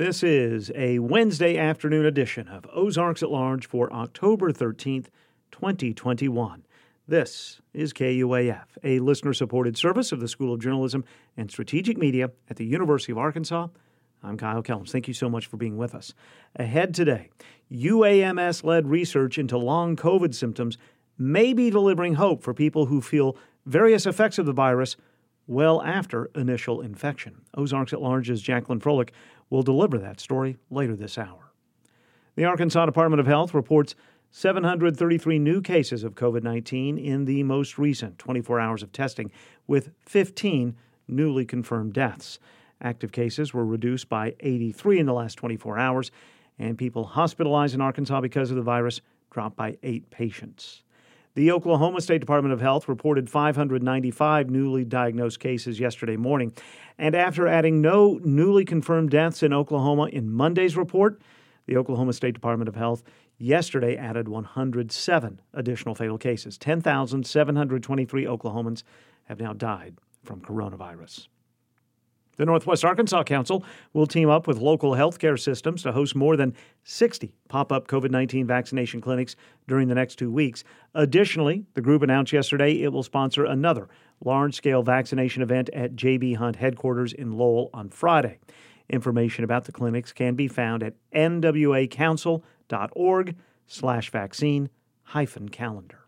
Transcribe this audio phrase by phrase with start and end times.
[0.00, 5.08] This is a Wednesday afternoon edition of Ozarks at Large for October 13th,
[5.52, 6.64] 2021.
[7.06, 11.04] This is KUAF, a listener supported service of the School of Journalism
[11.36, 13.66] and Strategic Media at the University of Arkansas.
[14.22, 14.90] I'm Kyle Kellums.
[14.90, 16.14] Thank you so much for being with us.
[16.56, 17.28] Ahead today,
[17.70, 20.78] UAMS led research into long COVID symptoms
[21.18, 23.36] may be delivering hope for people who feel
[23.66, 24.96] various effects of the virus
[25.50, 27.42] well after initial infection.
[27.54, 29.10] Ozarks at Large's Jacqueline Froelich
[29.50, 31.52] will deliver that story later this hour.
[32.36, 33.94] The Arkansas Department of Health reports
[34.30, 39.30] 733 new cases of COVID 19 in the most recent 24 hours of testing,
[39.66, 40.76] with 15
[41.08, 42.38] newly confirmed deaths.
[42.80, 46.10] Active cases were reduced by 83 in the last 24 hours,
[46.58, 50.84] and people hospitalized in Arkansas because of the virus dropped by eight patients.
[51.34, 56.52] The Oklahoma State Department of Health reported 595 newly diagnosed cases yesterday morning.
[56.98, 61.22] And after adding no newly confirmed deaths in Oklahoma in Monday's report,
[61.66, 63.04] the Oklahoma State Department of Health
[63.38, 66.58] yesterday added 107 additional fatal cases.
[66.58, 68.82] 10,723 Oklahomans
[69.24, 71.28] have now died from coronavirus.
[72.40, 76.54] The Northwest Arkansas Council will team up with local healthcare systems to host more than
[76.84, 79.36] 60 pop up COVID 19 vaccination clinics
[79.68, 80.64] during the next two weeks.
[80.94, 83.90] Additionally, the group announced yesterday it will sponsor another
[84.24, 88.38] large scale vaccination event at JB Hunt headquarters in Lowell on Friday.
[88.88, 94.70] Information about the clinics can be found at nwacouncil.org slash vaccine
[95.02, 95.99] hyphen calendar.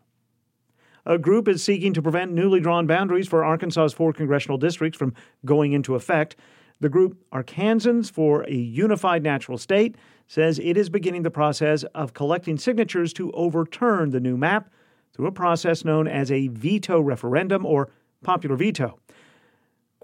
[1.05, 5.13] A group is seeking to prevent newly drawn boundaries for Arkansas's four congressional districts from
[5.43, 6.37] going into effect.
[6.79, 12.13] The group Arkansans for a Unified Natural State says it is beginning the process of
[12.13, 14.71] collecting signatures to overturn the new map
[15.13, 17.89] through a process known as a veto referendum or
[18.23, 18.97] popular veto.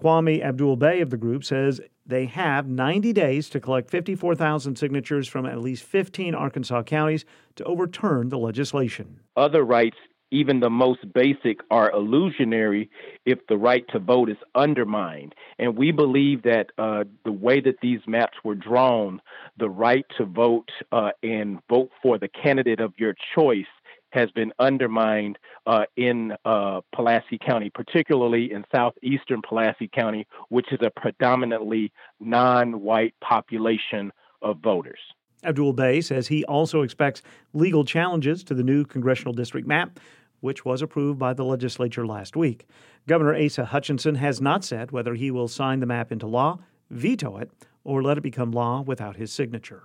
[0.00, 5.28] Kwame Abdul Bey of the group says they have 90 days to collect 54,000 signatures
[5.28, 7.24] from at least 15 Arkansas counties
[7.56, 9.20] to overturn the legislation.
[9.36, 9.98] Other rights
[10.30, 12.90] even the most basic are illusionary
[13.26, 15.34] if the right to vote is undermined.
[15.58, 19.20] And we believe that uh, the way that these maps were drawn,
[19.58, 23.66] the right to vote uh, and vote for the candidate of your choice
[24.12, 30.80] has been undermined uh, in uh, Pulaski County, particularly in southeastern Pulaski County, which is
[30.82, 34.12] a predominantly non white population
[34.42, 34.98] of voters.
[35.44, 37.22] Abdul Bey says he also expects
[37.54, 39.98] legal challenges to the new congressional district map,
[40.40, 42.66] which was approved by the legislature last week.
[43.06, 46.58] Governor Asa Hutchinson has not said whether he will sign the map into law,
[46.90, 47.50] veto it,
[47.84, 49.84] or let it become law without his signature.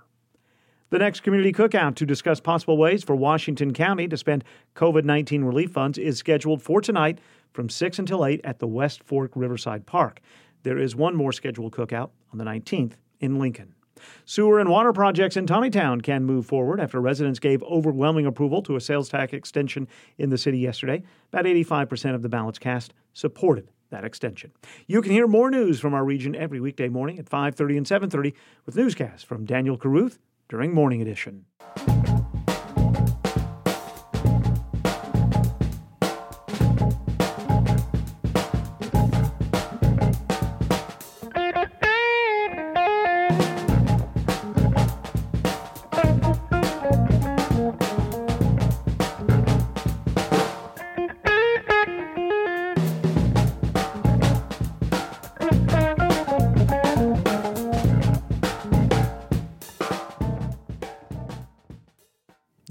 [0.89, 4.43] The next community cookout to discuss possible ways for Washington County to spend
[4.75, 7.19] COVID 19 relief funds is scheduled for tonight
[7.53, 10.19] from 6 until 8 at the West Fork Riverside Park.
[10.63, 13.74] There is one more scheduled cookout on the 19th in Lincoln.
[14.25, 18.75] Sewer and water projects in Tontitown can move forward after residents gave overwhelming approval to
[18.75, 21.03] a sales tax extension in the city yesterday.
[21.31, 24.51] About 85% of the ballots cast supported that extension.
[24.87, 28.33] You can hear more news from our region every weekday morning at 5:30 and 7:30
[28.65, 31.45] with newscasts from Daniel Caruth during Morning Edition.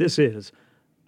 [0.04, 0.53] This is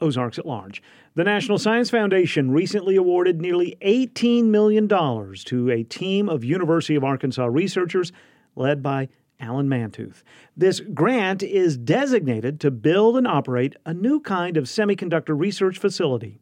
[0.00, 0.82] Ozarks at Large.
[1.16, 7.04] The National Science Foundation recently awarded nearly $18 million to a team of University of
[7.04, 8.10] Arkansas researchers
[8.54, 10.22] led by Alan Mantooth.
[10.56, 16.40] This grant is designated to build and operate a new kind of semiconductor research facility.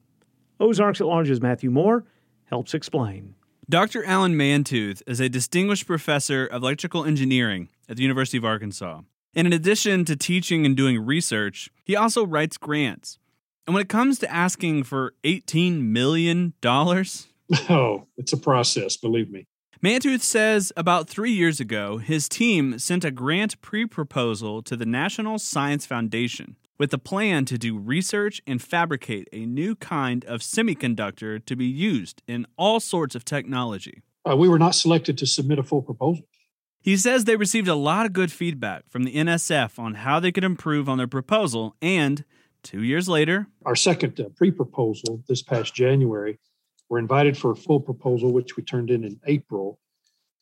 [0.60, 2.04] Ozarks at Large's Matthew Moore
[2.44, 3.34] helps explain.
[3.68, 4.04] Dr.
[4.04, 9.00] Alan Mantooth is a distinguished professor of electrical engineering at the University of Arkansas.
[9.36, 13.18] And in addition to teaching and doing research, he also writes grants.
[13.66, 17.02] And when it comes to asking for $18 million, oh,
[17.68, 19.46] No, it's a process, believe me.
[19.82, 24.86] Mantooth says about three years ago, his team sent a grant pre proposal to the
[24.86, 30.40] National Science Foundation with a plan to do research and fabricate a new kind of
[30.40, 34.02] semiconductor to be used in all sorts of technology.
[34.28, 36.24] Uh, we were not selected to submit a full proposal.
[36.84, 40.30] He says they received a lot of good feedback from the NSF on how they
[40.30, 42.26] could improve on their proposal, and
[42.62, 46.38] two years later, our second uh, pre proposal this past January,
[46.90, 49.78] we're invited for a full proposal, which we turned in in April,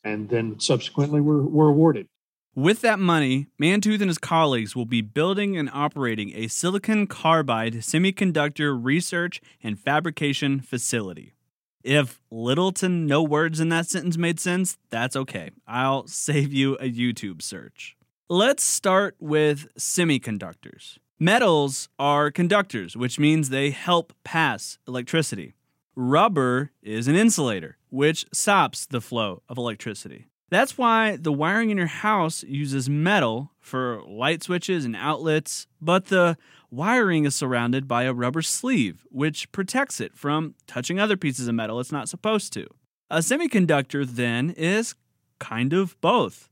[0.03, 2.09] and then subsequently we're, we're awarded.
[2.57, 7.75] With that money, Mantooth and his colleagues will be building and operating a silicon carbide
[7.75, 11.35] semiconductor research and fabrication facility.
[11.83, 15.51] If little to no words in that sentence made sense, that's okay.
[15.67, 17.97] I'll save you a YouTube search.
[18.29, 20.99] Let's start with semiconductors.
[21.19, 25.55] Metals are conductors, which means they help pass electricity.
[25.95, 30.27] Rubber is an insulator, which stops the flow of electricity.
[30.53, 36.09] That's why the wiring in your house uses metal for light switches and outlets, but
[36.09, 36.37] the
[36.71, 41.55] wiring is surrounded by a rubber sleeve, which protects it from touching other pieces of
[41.55, 42.67] metal it's not supposed to.
[43.09, 44.95] A semiconductor, then, is
[45.39, 46.51] kind of both.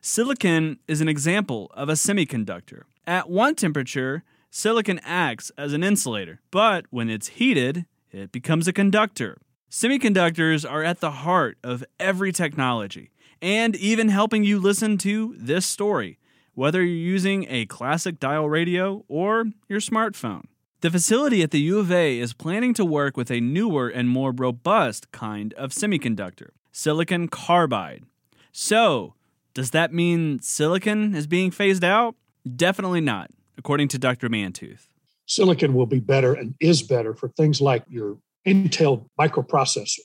[0.00, 2.84] Silicon is an example of a semiconductor.
[3.06, 8.72] At one temperature, silicon acts as an insulator, but when it's heated, it becomes a
[8.72, 9.36] conductor.
[9.70, 15.66] Semiconductors are at the heart of every technology and even helping you listen to this
[15.66, 16.18] story,
[16.54, 20.44] whether you're using a classic dial radio or your smartphone.
[20.80, 24.08] The facility at the U of A is planning to work with a newer and
[24.08, 28.04] more robust kind of semiconductor, silicon carbide.
[28.52, 29.14] So,
[29.54, 32.16] does that mean silicon is being phased out?
[32.56, 34.28] Definitely not, according to Dr.
[34.28, 34.88] Mantooth.
[35.26, 40.00] Silicon will be better and is better for things like your Intel microprocessor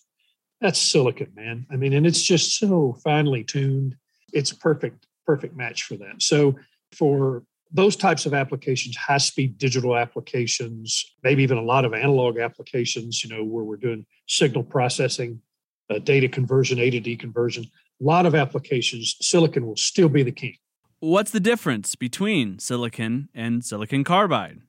[0.61, 1.65] that's silicon, man.
[1.71, 3.95] I mean, and it's just so finely tuned.
[4.33, 6.21] It's perfect, perfect match for that.
[6.21, 6.55] So
[6.91, 12.39] for those types of applications, high speed digital applications, maybe even a lot of analog
[12.39, 15.41] applications, you know, where we're doing signal processing,
[15.89, 17.65] uh, data conversion, A to D conversion,
[18.01, 20.55] a lot of applications, silicon will still be the king.
[20.99, 24.61] What's the difference between silicon and silicon carbide?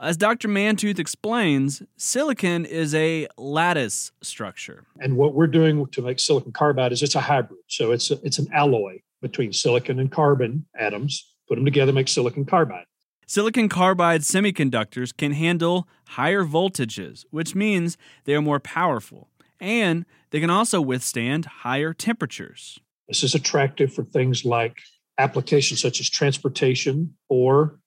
[0.00, 0.48] As Dr.
[0.48, 4.84] Mantooth explains, silicon is a lattice structure.
[5.00, 7.60] And what we're doing to make silicon carbide is it's a hybrid.
[7.68, 11.32] So it's a, it's an alloy between silicon and carbon atoms.
[11.48, 12.86] Put them together, make silicon carbide.
[13.26, 19.28] Silicon carbide semiconductors can handle higher voltages, which means they are more powerful,
[19.60, 22.80] and they can also withstand higher temperatures.
[23.08, 24.76] This is attractive for things like
[25.18, 27.78] applications such as transportation or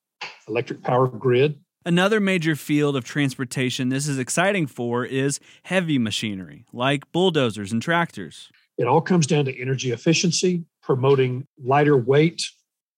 [0.47, 6.65] electric power grid Another major field of transportation this is exciting for is heavy machinery,
[6.73, 8.51] like bulldozers and tractors.
[8.77, 12.43] It all comes down to energy efficiency, promoting lighter weight,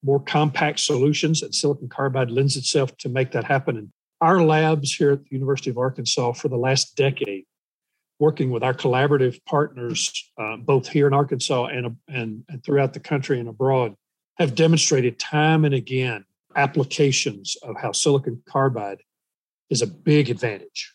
[0.02, 3.78] more compact solutions, and silicon carbide lends itself to make that happen.
[3.78, 3.92] And
[4.22, 7.46] our labs here at the University of Arkansas for the last decade,
[8.18, 13.00] working with our collaborative partners, uh, both here in Arkansas and, and, and throughout the
[13.00, 13.94] country and abroad,
[14.40, 16.26] have demonstrated time and again
[16.60, 19.02] applications of how silicon carbide
[19.70, 20.94] is a big advantage.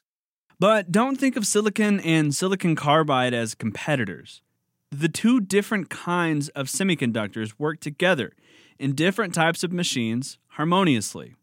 [0.60, 4.42] But don't think of silicon and silicon carbide as competitors.
[4.90, 8.34] The two different kinds of semiconductors work together
[8.78, 11.34] in different types of machines harmoniously.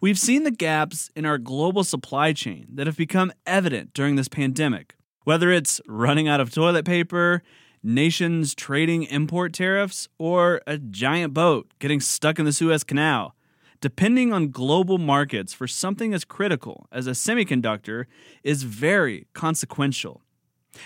[0.00, 4.28] We've seen the gaps in our global supply chain that have become evident during this
[4.28, 4.94] pandemic,
[5.24, 7.42] whether it's running out of toilet paper,
[7.82, 13.35] nations trading import tariffs, or a giant boat getting stuck in the Suez Canal
[13.80, 18.06] depending on global markets for something as critical as a semiconductor
[18.42, 20.22] is very consequential.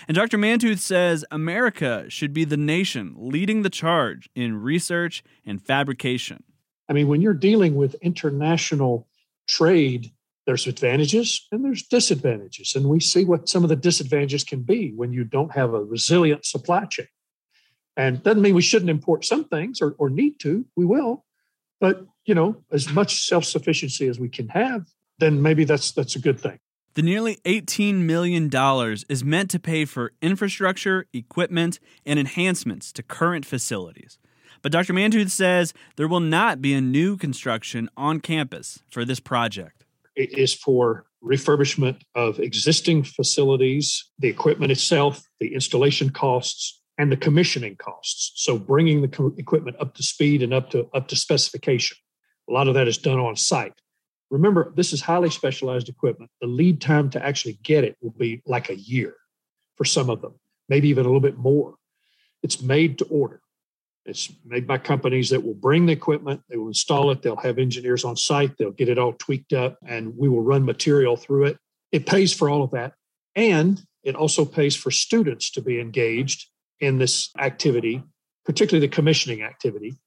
[0.07, 0.37] And Dr.
[0.37, 6.43] Mantooth says America should be the nation leading the charge in research and fabrication.
[6.89, 9.07] I mean, when you're dealing with international
[9.47, 10.11] trade,
[10.45, 12.73] there's advantages and there's disadvantages.
[12.75, 15.83] And we see what some of the disadvantages can be when you don't have a
[15.83, 17.07] resilient supply chain.
[17.97, 21.25] And doesn't mean we shouldn't import some things or, or need to, we will.
[21.79, 24.85] But you know, as much self-sufficiency as we can have,
[25.19, 26.59] then maybe that's that's a good thing.
[26.93, 28.49] The nearly $18 million
[29.07, 34.17] is meant to pay for infrastructure, equipment, and enhancements to current facilities.
[34.61, 34.93] But Dr.
[34.93, 39.85] Mantooth says there will not be a new construction on campus for this project.
[40.15, 47.17] It is for refurbishment of existing facilities, the equipment itself, the installation costs, and the
[47.17, 48.33] commissioning costs.
[48.35, 51.97] So bringing the co- equipment up to speed and up to up to specification.
[52.51, 53.73] A lot of that is done on site.
[54.29, 56.29] Remember, this is highly specialized equipment.
[56.41, 59.15] The lead time to actually get it will be like a year
[59.77, 60.35] for some of them,
[60.67, 61.75] maybe even a little bit more.
[62.43, 63.41] It's made to order.
[64.05, 67.57] It's made by companies that will bring the equipment, they will install it, they'll have
[67.57, 71.45] engineers on site, they'll get it all tweaked up, and we will run material through
[71.45, 71.57] it.
[71.91, 72.93] It pays for all of that.
[73.35, 78.03] And it also pays for students to be engaged in this activity,
[78.43, 79.97] particularly the commissioning activity.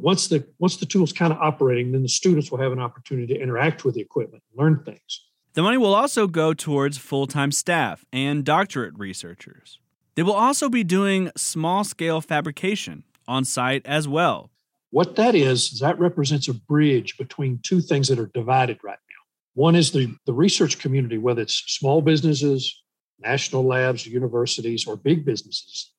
[0.00, 3.32] Once the once the tool's kind of operating, then the students will have an opportunity
[3.32, 5.26] to interact with the equipment, learn things.
[5.54, 9.78] The money will also go towards full-time staff and doctorate researchers.
[10.16, 14.50] They will also be doing small-scale fabrication on site as well.
[14.90, 18.98] What that is, is that represents a bridge between two things that are divided right
[19.08, 19.22] now.
[19.54, 22.82] One is the, the research community, whether it's small businesses,
[23.20, 25.92] national labs, universities, or big businesses,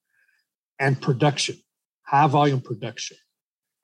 [0.80, 1.58] and production,
[2.04, 3.18] high volume production.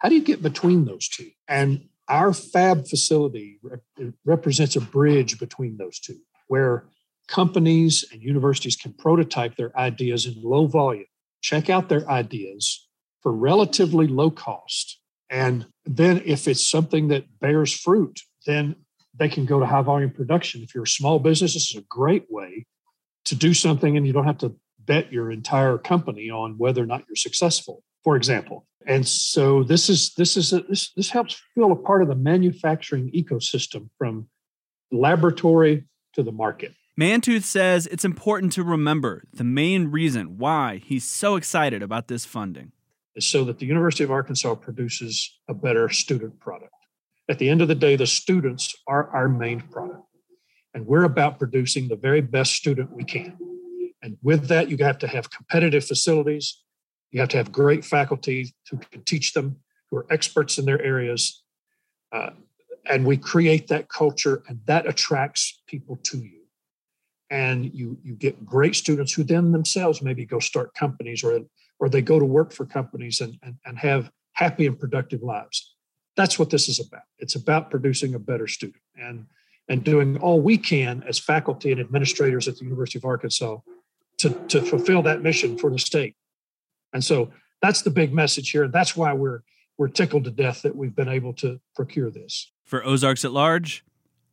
[0.02, 1.30] How do you get between those two?
[1.48, 6.18] And our fab facility rep- represents a bridge between those two,
[6.48, 6.86] where
[7.28, 11.06] companies and universities can prototype their ideas in low volume,
[11.42, 12.90] check out their ideas
[13.22, 15.00] for relatively low cost.
[15.30, 18.78] And then, if it's something that bears fruit, then
[19.14, 20.64] they can go to high volume production.
[20.64, 22.66] If you're a small business, this is a great way
[23.26, 26.88] to do something and you don't have to bet your entire company on whether or
[26.88, 31.42] not you're successful for example and so this is this is a, this this helps
[31.56, 34.28] feel a part of the manufacturing ecosystem from
[34.92, 41.06] laboratory to the market Mantooth says it's important to remember the main reason why he's
[41.06, 42.74] so excited about this funding
[43.16, 46.74] is so that the University of Arkansas produces a better student product.
[47.30, 50.04] At the end of the day, the students are our main product.
[50.74, 53.38] And we're about producing the very best student we can.
[54.02, 56.62] And with that, you have to have competitive facilities.
[57.12, 59.58] You have to have great faculty who can teach them,
[59.90, 61.44] who are experts in their areas.
[62.12, 62.32] Uh,
[62.90, 66.42] and we create that culture, and that attracts people to you.
[67.30, 71.40] And you, you get great students who then themselves maybe go start companies or,
[71.80, 75.76] or they go to work for companies and, and, and have happy and productive lives.
[76.18, 77.04] That's what this is about.
[77.20, 78.82] It's about producing a better student.
[78.96, 79.28] And
[79.72, 83.58] and doing all we can as faculty and administrators at the University of Arkansas
[84.18, 86.16] to, to fulfill that mission for the state.
[86.94, 87.32] And so
[87.62, 88.68] that's the big message here.
[88.68, 89.42] That's why we're
[89.78, 92.52] we're tickled to death that we've been able to procure this.
[92.66, 93.84] For Ozarks at Large,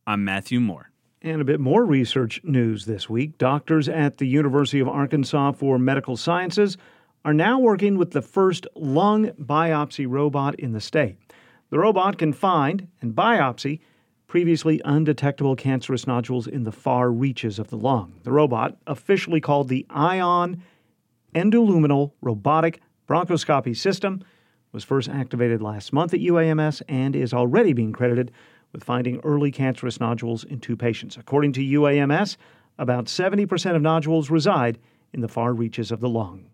[0.05, 0.91] I'm Matthew Moore.
[1.21, 3.37] And a bit more research news this week.
[3.37, 6.77] Doctors at the University of Arkansas for Medical Sciences
[7.25, 11.17] are now working with the first lung biopsy robot in the state.
[11.69, 13.79] The robot can find and biopsy
[14.27, 18.19] previously undetectable cancerous nodules in the far reaches of the lung.
[18.23, 20.61] The robot, officially called the ION
[21.33, 24.23] Endoluminal Robotic Bronchoscopy System,
[24.71, 28.31] was first activated last month at UAMS and is already being credited
[28.71, 31.17] with finding early cancerous nodules in two patients.
[31.17, 32.37] According to UAMS,
[32.77, 34.77] about 70% of nodules reside
[35.11, 36.51] in the far reaches of the lung.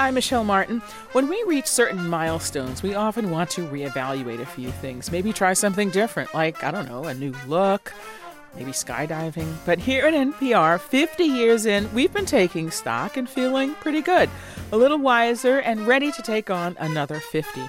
[0.00, 0.80] I'm Michelle Martin.
[1.12, 5.12] When we reach certain milestones, we often want to reevaluate a few things.
[5.12, 7.92] Maybe try something different, like, I don't know, a new look,
[8.56, 9.54] maybe skydiving.
[9.64, 14.28] But here at NPR, 50 years in, we've been taking stock and feeling pretty good,
[14.72, 17.62] a little wiser, and ready to take on another 50.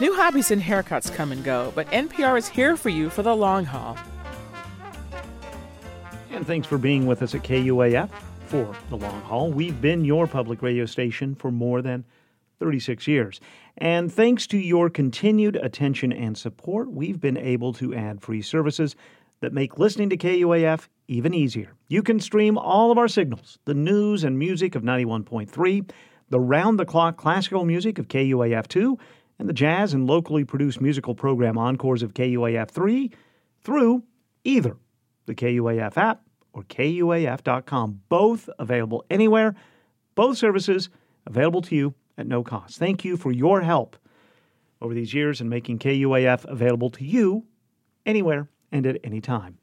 [0.00, 3.34] New hobbies and haircuts come and go, but NPR is here for you for the
[3.34, 3.98] long haul.
[6.30, 8.10] And thanks for being with us at KUAF
[8.46, 9.50] for the long haul.
[9.50, 12.04] We've been your public radio station for more than
[12.60, 13.40] 36 years.
[13.76, 18.96] And thanks to your continued attention and support, we've been able to add free services
[19.40, 21.72] that make listening to KUAF even easier.
[21.88, 25.90] You can stream all of our signals the news and music of 91.3,
[26.28, 28.98] the round the clock classical music of KUAF 2,
[29.38, 33.10] and the jazz and locally produced musical program encores of KUAF 3
[33.62, 34.02] through
[34.44, 34.76] either
[35.26, 38.00] the KUAF app or KUAF.com.
[38.08, 39.54] Both available anywhere,
[40.14, 40.88] both services
[41.26, 42.78] available to you at no cost.
[42.78, 43.96] Thank you for your help
[44.80, 47.44] over these years in making KUAF available to you
[48.04, 49.58] anywhere and at any time.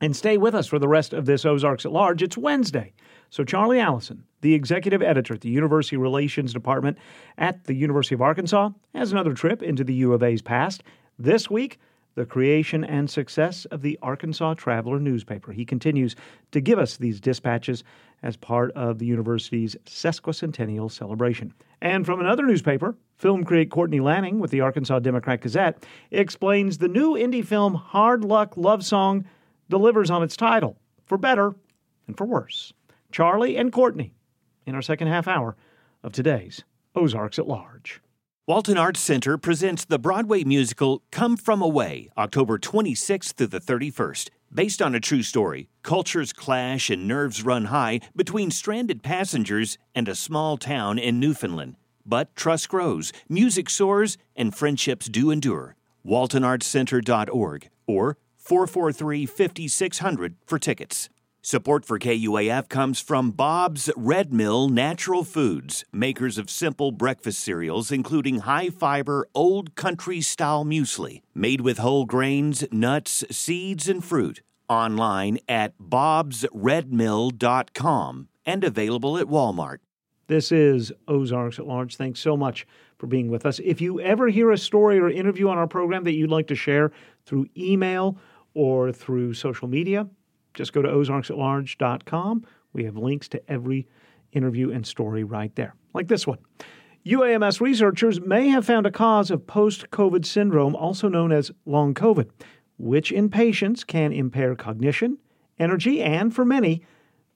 [0.00, 2.22] And stay with us for the rest of this Ozarks at Large.
[2.22, 2.92] It's Wednesday.
[3.30, 6.98] So, Charlie Alison, the executive editor at the University Relations Department
[7.38, 10.82] at the University of Arkansas, has another trip into the U of A's past.
[11.18, 11.78] This week,
[12.16, 15.52] the creation and success of the Arkansas Traveler newspaper.
[15.52, 16.16] He continues
[16.50, 17.84] to give us these dispatches
[18.22, 21.52] as part of the university's sesquicentennial celebration.
[21.80, 26.88] And from another newspaper, film critic Courtney Lanning with the Arkansas Democrat Gazette explains the
[26.88, 29.26] new indie film Hard Luck Love Song
[29.68, 31.54] delivers on its title, for better
[32.06, 32.72] and for worse.
[33.12, 34.14] Charlie and Courtney
[34.64, 35.54] in our second half hour
[36.02, 38.00] of today's Ozarks at Large.
[38.48, 44.28] Walton Arts Center presents the Broadway musical Come From Away, October 26th through the 31st.
[44.54, 50.06] Based on a true story, cultures clash and nerves run high between stranded passengers and
[50.06, 51.74] a small town in Newfoundland.
[52.06, 55.74] But trust grows, music soars, and friendships do endure.
[56.06, 61.08] WaltonArtsCenter.org or 443 5600 for tickets.
[61.48, 67.92] Support for KUAF comes from Bob's Red Mill Natural Foods, makers of simple breakfast cereals
[67.92, 74.42] including high fiber, old country style muesli, made with whole grains, nuts, seeds, and fruit.
[74.68, 79.78] Online at bobsredmill.com and available at Walmart.
[80.26, 81.94] This is Ozarks at Large.
[81.94, 82.66] Thanks so much
[82.98, 83.60] for being with us.
[83.60, 86.56] If you ever hear a story or interview on our program that you'd like to
[86.56, 86.90] share
[87.24, 88.18] through email
[88.52, 90.08] or through social media,
[90.56, 92.44] just go to ozarksatlarge.com.
[92.72, 93.86] We have links to every
[94.32, 96.38] interview and story right there, like this one.
[97.06, 101.94] UAMS researchers may have found a cause of post COVID syndrome, also known as long
[101.94, 102.28] COVID,
[102.78, 105.18] which in patients can impair cognition,
[105.58, 106.82] energy, and for many,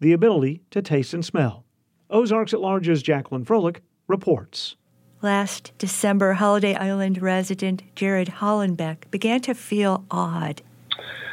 [0.00, 1.64] the ability to taste and smell.
[2.10, 4.74] Ozarks at Large's Jacqueline Froelich reports.
[5.22, 10.62] Last December, Holiday Island resident Jared Hollenbeck began to feel odd.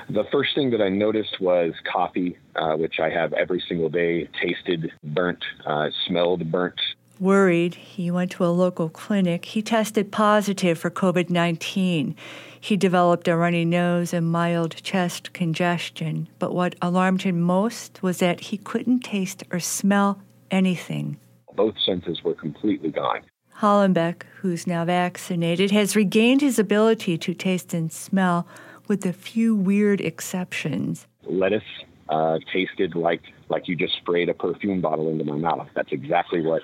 [0.10, 4.30] The first thing that I noticed was coffee, uh, which I have every single day,
[4.42, 6.80] tasted burnt, uh, smelled burnt.
[7.20, 9.46] Worried, he went to a local clinic.
[9.46, 12.16] He tested positive for COVID 19.
[12.60, 16.30] He developed a runny nose and mild chest congestion.
[16.40, 20.22] But what alarmed him most was that he couldn't taste or smell
[20.52, 21.18] anything.
[21.56, 23.22] Both senses were completely gone.
[23.60, 28.48] Hollenbeck, who's now vaccinated, has regained his ability to taste and smell
[28.88, 31.08] with a few weird exceptions.
[31.24, 31.64] Lettuce
[32.10, 35.68] uh, tasted like like you just sprayed a perfume bottle into my mouth.
[35.76, 36.62] That's exactly what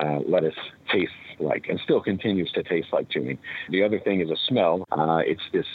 [0.00, 0.54] uh, lettuce
[0.92, 3.38] tastes like, and still continues to taste like to me.
[3.70, 4.84] The other thing is a smell.
[4.90, 5.66] Uh, it's this.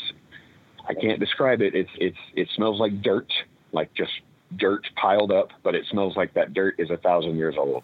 [0.87, 1.75] I can't describe it.
[1.75, 3.31] It's it's it smells like dirt,
[3.71, 4.11] like just
[4.57, 7.83] dirt piled up, but it smells like that dirt is a thousand years old.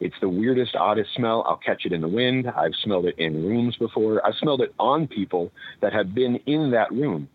[0.00, 1.44] It's the weirdest, oddest smell.
[1.46, 2.48] I'll catch it in the wind.
[2.48, 4.26] I've smelled it in rooms before.
[4.26, 7.28] I've smelled it on people that have been in that room.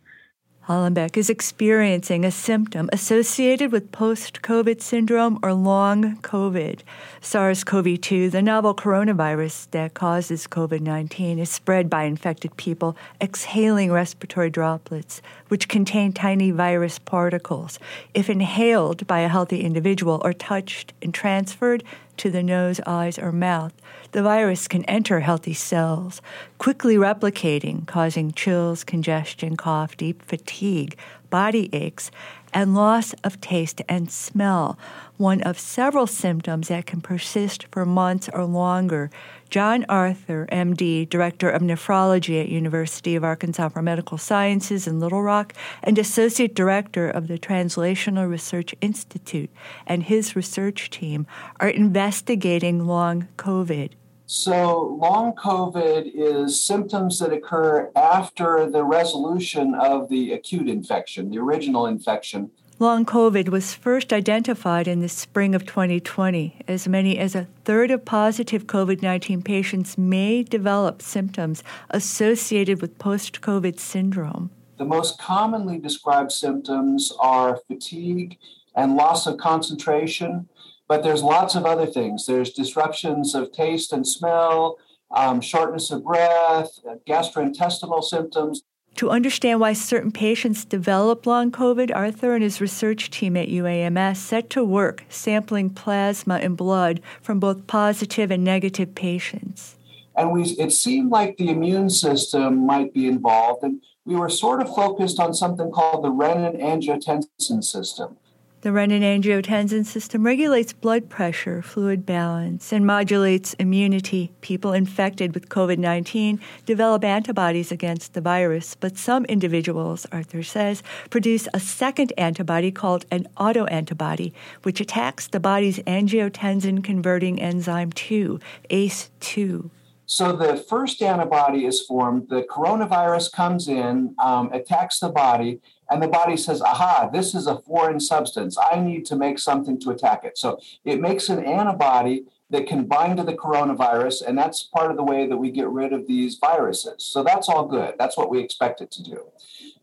[0.70, 6.82] Hollenbeck is experiencing a symptom associated with post COVID syndrome or long COVID.
[7.22, 12.96] SARS CoV 2, the novel coronavirus that causes COVID 19, is spread by infected people
[13.20, 17.80] exhaling respiratory droplets, which contain tiny virus particles.
[18.14, 21.84] If inhaled by a healthy individual or touched and transferred
[22.20, 23.74] to the nose, eyes, or mouth,
[24.12, 26.22] the virus can enter healthy cells,
[26.58, 30.98] quickly replicating, causing chills, congestion, cough, deep fatigue,
[31.30, 32.12] body aches,
[32.54, 34.78] and loss of taste and smell,
[35.18, 39.10] one of several symptoms that can persist for months or longer.
[39.50, 45.24] John Arthur, MD, Director of Nephrology at University of Arkansas for Medical Sciences in Little
[45.24, 49.50] Rock and Associate Director of the Translational Research Institute,
[49.88, 51.26] and his research team
[51.60, 53.92] are investigating long COVID.
[54.32, 61.40] So, long COVID is symptoms that occur after the resolution of the acute infection, the
[61.40, 62.52] original infection.
[62.78, 66.60] Long COVID was first identified in the spring of 2020.
[66.68, 73.00] As many as a third of positive COVID 19 patients may develop symptoms associated with
[73.00, 74.52] post COVID syndrome.
[74.78, 78.38] The most commonly described symptoms are fatigue
[78.76, 80.48] and loss of concentration,
[80.90, 82.26] but there's lots of other things.
[82.26, 84.80] There's disruptions of taste and smell,
[85.12, 88.64] um, shortness of breath, gastrointestinal symptoms.
[88.96, 94.18] To understand why certain patients develop long COVID, Arthur and his research team at UAMS
[94.18, 99.78] set to work sampling plasma and blood from both positive and negative patients.
[100.16, 104.60] And we, it seemed like the immune system might be involved, and we were sort
[104.60, 108.18] of focused on something called the renin angiotensin system.
[108.62, 114.34] The renin-angiotensin system regulates blood pressure, fluid balance, and modulates immunity.
[114.42, 120.84] People infected with COVID 19 develop antibodies against the virus, but some individuals, Arthur says,
[121.10, 128.42] produce a second antibody called an autoantibody, which attacks the body's angiotensin converting enzyme 2,
[128.70, 129.70] ACE2.
[130.06, 136.02] So the first antibody is formed, the coronavirus comes in, um, attacks the body, and
[136.02, 138.58] the body says, aha, this is a foreign substance.
[138.58, 140.38] I need to make something to attack it.
[140.38, 144.98] So it makes an antibody that can bind to the coronavirus, and that's part of
[144.98, 147.04] the way that we get rid of these viruses.
[147.04, 147.96] So that's all good.
[148.00, 149.26] That's what we expect it to do.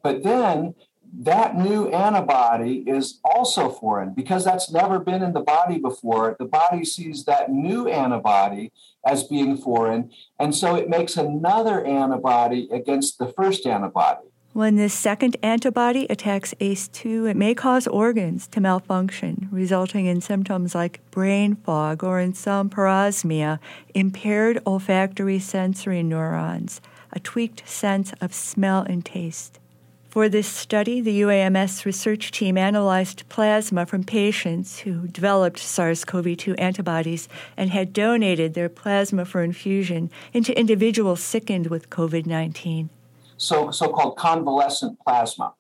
[0.03, 0.75] But then
[1.19, 6.37] that new antibody is also foreign because that's never been in the body before.
[6.39, 8.73] The body sees that new antibody
[9.07, 14.27] as being foreign, and so it makes another antibody against the first antibody.
[14.57, 20.75] When this second antibody attacks ACE2, it may cause organs to malfunction, resulting in symptoms
[20.75, 23.59] like brain fog or, in some parosmia,
[23.95, 26.81] impaired olfactory sensory neurons,
[27.13, 29.59] a tweaked sense of smell and taste.
[30.09, 36.35] For this study, the UAMS research team analyzed plasma from patients who developed SARS CoV
[36.35, 42.89] 2 antibodies and had donated their plasma for infusion into individuals sickened with COVID 19.
[43.37, 45.55] So, so-called convalescent plasma.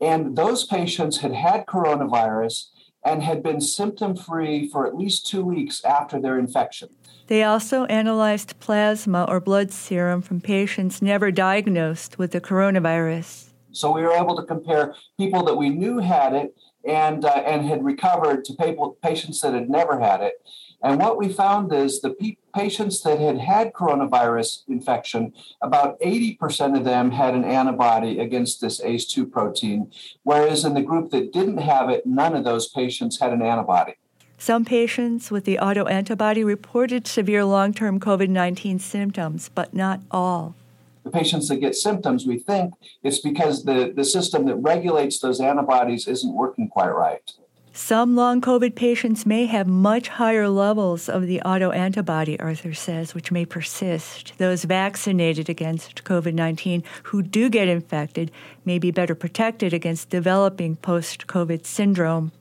[0.00, 2.66] And those patients had had coronavirus
[3.04, 6.88] and had been symptom free for at least two weeks after their infection.
[7.26, 13.50] They also analyzed plasma or blood serum from patients never diagnosed with the coronavirus.
[13.72, 16.54] So we were able to compare people that we knew had it
[16.86, 20.34] and uh, and had recovered to people, patients that had never had it.
[20.82, 26.76] And what we found is the pe- patients that had had coronavirus infection, about 80%
[26.76, 29.92] of them had an antibody against this ACE2 protein,
[30.24, 33.94] whereas in the group that didn't have it, none of those patients had an antibody.
[34.38, 40.56] Some patients with the autoantibody reported severe long term COVID 19 symptoms, but not all
[41.04, 45.40] the patients that get symptoms, we think it's because the, the system that regulates those
[45.40, 47.32] antibodies isn't working quite right.
[47.74, 53.32] Some long COVID patients may have much higher levels of the autoantibody, Arthur says, which
[53.32, 54.34] may persist.
[54.36, 58.30] Those vaccinated against COVID 19 who do get infected
[58.66, 62.32] may be better protected against developing post COVID syndrome.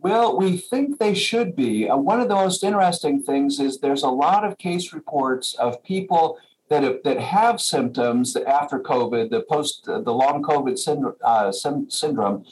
[0.00, 1.86] Well, we think they should be.
[1.86, 5.84] Uh, one of the most interesting things is there's a lot of case reports of
[5.84, 6.38] people
[6.70, 12.46] that have, that have symptoms after COVID, the post the long COVID syndrome, uh, syndrome,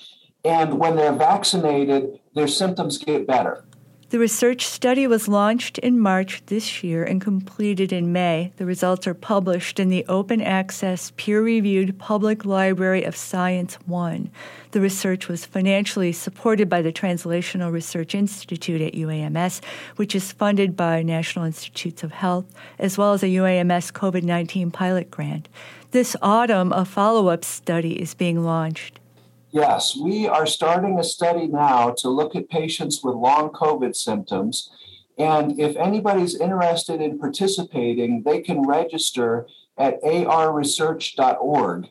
[0.45, 3.65] and when they're vaccinated, their symptoms get better.
[4.11, 8.53] The research study was launched in March this year and completed in May.
[8.57, 14.31] The results are published in the open access, peer reviewed Public Library of Science 1.
[14.71, 19.61] The research was financially supported by the Translational Research Institute at UAMS,
[19.97, 22.47] which is funded by National Institutes of Health,
[22.79, 25.49] as well as a UAMS COVID 19 pilot grant.
[25.91, 29.01] This autumn, a follow up study is being launched.
[29.51, 34.71] Yes, we are starting a study now to look at patients with long COVID symptoms.
[35.19, 39.47] And if anybody's interested in participating, they can register
[39.79, 41.89] at arresearch.org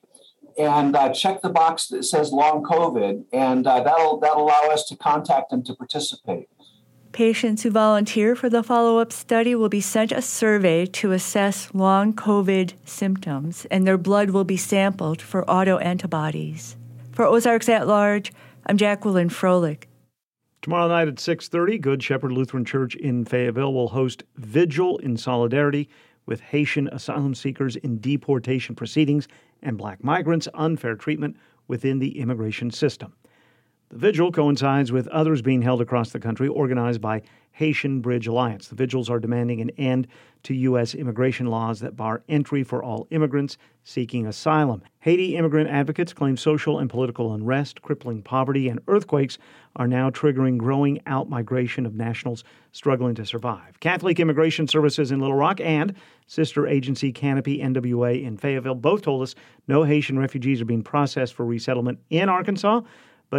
[0.57, 4.85] and uh, check the box that says long COVID, and uh, that'll that'll allow us
[4.85, 6.47] to contact them to participate.
[7.11, 11.73] Patients who volunteer for the follow up study will be sent a survey to assess
[11.73, 16.75] long COVID symptoms, and their blood will be sampled for autoantibodies.
[17.15, 18.33] For Ozarks at Large,
[18.65, 19.85] I'm Jacqueline Froelich.
[20.61, 25.87] Tomorrow night at 6:30, Good Shepherd Lutheran Church in Fayetteville will host Vigil in solidarity
[26.25, 29.29] with Haitian asylum seekers in deportation proceedings
[29.61, 31.37] and black migrants' unfair treatment
[31.69, 33.13] within the immigration system.
[33.89, 37.21] The vigil coincides with others being held across the country organized by
[37.51, 38.67] Haitian Bridge Alliance.
[38.67, 40.07] The vigils are demanding an end
[40.43, 40.95] to U.S.
[40.95, 44.81] immigration laws that bar entry for all immigrants seeking asylum.
[44.99, 49.37] Haiti immigrant advocates claim social and political unrest, crippling poverty, and earthquakes
[49.75, 53.79] are now triggering growing out migration of nationals struggling to survive.
[53.79, 55.93] Catholic Immigration Services in Little Rock and
[56.27, 59.35] sister agency Canopy NWA in Fayetteville both told us
[59.67, 62.81] no Haitian refugees are being processed for resettlement in Arkansas.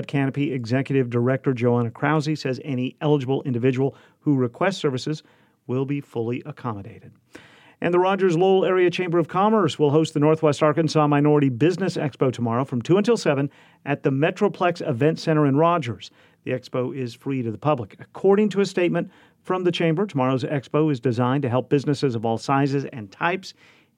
[0.03, 5.23] Canopy Executive Director Joanna Krause says any eligible individual who requests services
[5.67, 7.13] will be fully accommodated.
[7.81, 11.97] And the Rogers Lowell Area Chamber of Commerce will host the Northwest Arkansas Minority Business
[11.97, 13.51] Expo tomorrow from 2 until 7
[13.85, 16.11] at the Metroplex Event Center in Rogers.
[16.45, 17.97] The expo is free to the public.
[17.99, 19.11] According to a statement
[19.43, 23.53] from the Chamber, tomorrow's expo is designed to help businesses of all sizes and types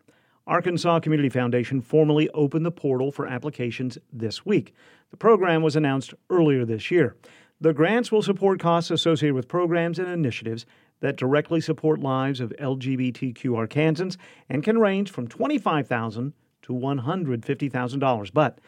[0.45, 4.75] Arkansas Community Foundation formally opened the portal for applications this week.
[5.09, 7.15] The program was announced earlier this year.
[7.59, 10.65] The grants will support costs associated with programs and initiatives
[11.01, 14.17] that directly support lives of LGBTQ Arkansans
[14.49, 16.33] and can range from 25,000
[16.63, 18.33] to $150,000.
[18.33, 18.59] But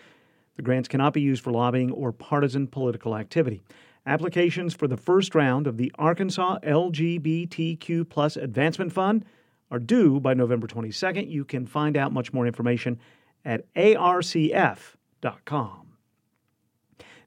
[0.55, 3.63] the grants cannot be used for lobbying or partisan political activity.
[4.05, 9.23] Applications for the first round of the Arkansas LGBTQ Plus Advancement Fund
[9.71, 11.29] are due by November 22nd.
[11.29, 12.99] You can find out much more information
[13.45, 14.83] at arcf.com.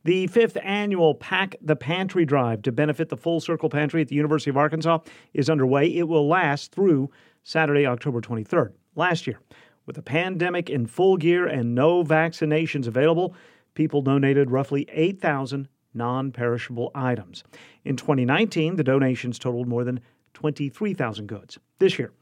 [0.07, 4.15] The fifth annual Pack the Pantry Drive to benefit the Full Circle Pantry at the
[4.15, 5.01] University of Arkansas
[5.35, 5.89] is underway.
[5.89, 7.11] It will last through
[7.43, 8.71] Saturday, October 23rd.
[8.95, 9.41] Last year,
[9.85, 13.35] with the pandemic in full gear and no vaccinations available,
[13.75, 17.43] people donated roughly 8,000 non perishable items.
[17.85, 19.99] In 2019, the donations totaled more than
[20.35, 21.59] 23,000 goods.
[21.81, 22.13] This year,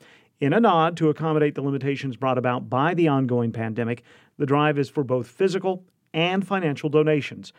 [0.41, 4.05] in a nod to accommodate the limitations brought about by the ongoing pandemic,
[4.39, 7.53] the drive is for both physical and financial donations.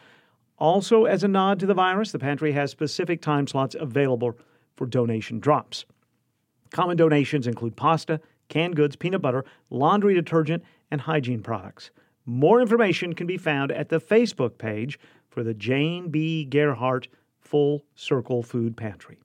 [0.57, 4.39] Also, as a nod to the virus, the pantry has specific time slots available
[4.75, 5.85] for donation drops.
[6.71, 11.91] Common donations include pasta, canned goods, peanut butter, laundry detergent, and hygiene products.
[12.25, 14.97] More information can be found at the Facebook page
[15.29, 16.47] for the Jane B.
[16.49, 17.07] Gearhart
[17.39, 19.19] Full Circle Food Pantry.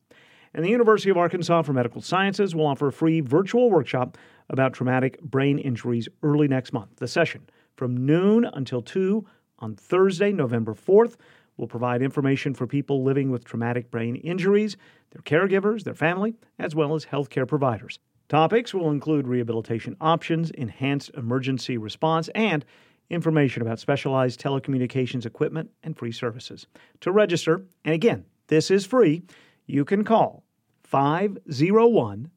[0.52, 4.72] And the University of Arkansas for Medical Sciences will offer a free virtual workshop about
[4.72, 6.96] traumatic brain injuries early next month.
[6.96, 7.48] The session,
[7.80, 9.24] from noon until 2
[9.58, 11.16] on Thursday, November 4th,
[11.56, 14.76] will provide information for people living with traumatic brain injuries,
[15.12, 17.98] their caregivers, their family, as well as healthcare providers.
[18.28, 22.66] Topics will include rehabilitation options, enhanced emergency response, and
[23.08, 26.66] information about specialized telecommunications equipment and free services.
[27.00, 29.22] To register, and again, this is free,
[29.64, 30.44] you can call
[30.82, 32.30] 501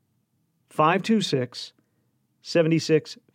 [0.70, 1.74] 526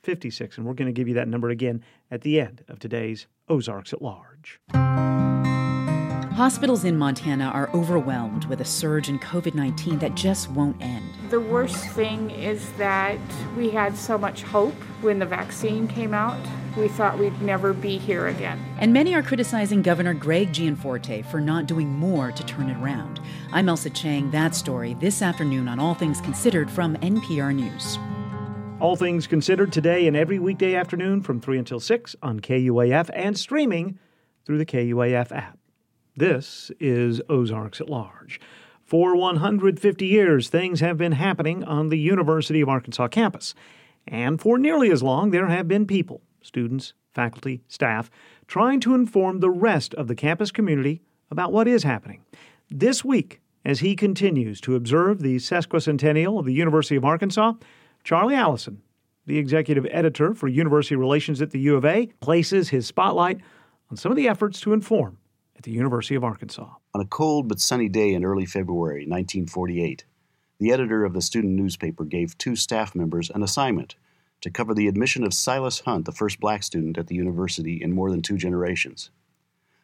[0.09, 0.59] 7656.
[0.59, 3.93] And we're going to give you that number again at the end of today's Ozarks
[3.93, 4.59] at Large.
[6.35, 11.05] Hospitals in Montana are overwhelmed with a surge in COVID 19 that just won't end.
[11.31, 13.19] The worst thing is that
[13.57, 16.41] we had so much hope when the vaccine came out.
[16.77, 18.65] We thought we'd never be here again.
[18.79, 23.21] And many are criticizing Governor Greg Gianforte for not doing more to turn it around.
[23.53, 24.31] I'm Ailsa Chang.
[24.31, 27.99] That story this afternoon on All Things Considered from NPR News.
[28.81, 33.37] All Things Considered today and every weekday afternoon from 3 until 6 on KUAF and
[33.37, 33.99] streaming
[34.47, 35.59] through the KUAF app.
[36.17, 38.41] This is Ozarks at Large.
[38.85, 43.53] For 150 years, things have been happening on the University of Arkansas campus.
[44.07, 48.13] And for nearly as long, there have been people, students, faculty, staff,
[48.47, 52.25] trying to inform the rest of the campus community about what is happening.
[52.71, 57.55] This week, as he continues to observe the sesquicentennial of the University of Arkansas,
[58.05, 58.83] Charlie Alison,
[59.27, 63.41] the executive editor for University Relations at the U of A, places his spotlight
[63.91, 65.19] on some of the efforts to inform
[65.57, 66.69] at the University of Arkansas.
[66.95, 70.05] On a cold but sunny day in early February 1948,
[70.59, 73.97] the editor of the student newspaper gave two staff members an assignment
[74.41, 77.93] to cover the admission of Silas Hunt, the first black student at the university in
[77.93, 79.11] more than two generations.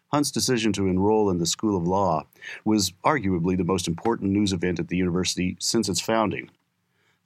[0.08, 2.24] Hunt's decision to enroll in the School of Law
[2.64, 6.50] was arguably the most important news event at the university since its founding.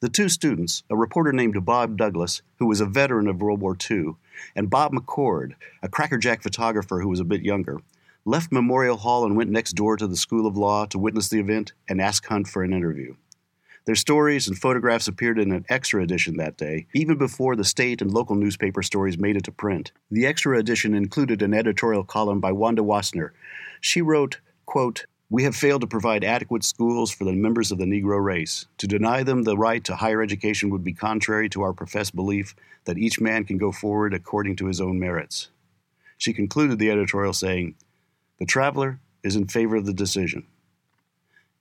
[0.00, 3.76] The two students, a reporter named Bob Douglas, who was a veteran of World War
[3.90, 4.14] II,
[4.54, 7.78] and Bob McCord, a crackerjack photographer who was a bit younger,
[8.24, 11.40] left Memorial Hall and went next door to the School of Law to witness the
[11.40, 13.16] event and ask Hunt for an interview.
[13.87, 18.00] Their stories and photographs appeared in an extra edition that day, even before the state
[18.00, 19.90] and local newspaper stories made it to print.
[20.12, 23.30] The extra edition included an editorial column by Wanda Wasner.
[23.80, 27.84] She wrote, quote, we have failed to provide adequate schools for the members of the
[27.84, 28.66] Negro race.
[28.78, 32.54] To deny them the right to higher education would be contrary to our professed belief
[32.84, 35.50] that each man can go forward according to his own merits.
[36.16, 37.74] She concluded the editorial saying,
[38.38, 40.46] the traveler is in favor of the decision.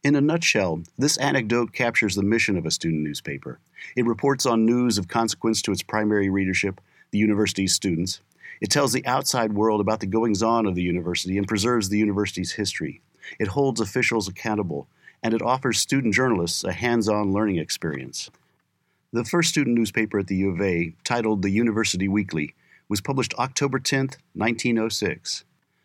[0.02, 3.60] In a nutshell, this anecdote captures the mission of a student newspaper.
[3.98, 6.80] It reports on news of consequence to its primary readership,
[7.12, 8.22] the university's students.
[8.62, 11.98] It tells the outside world about the goings on of the university and preserves the
[11.98, 13.02] university's history.
[13.40, 14.88] It holds officials accountable,
[15.24, 18.30] and it offers student journalists a hands on learning experience.
[19.14, 22.54] The first student newspaper at the U of A, titled the University Weekly,
[22.90, 25.44] was published October 10, 1906.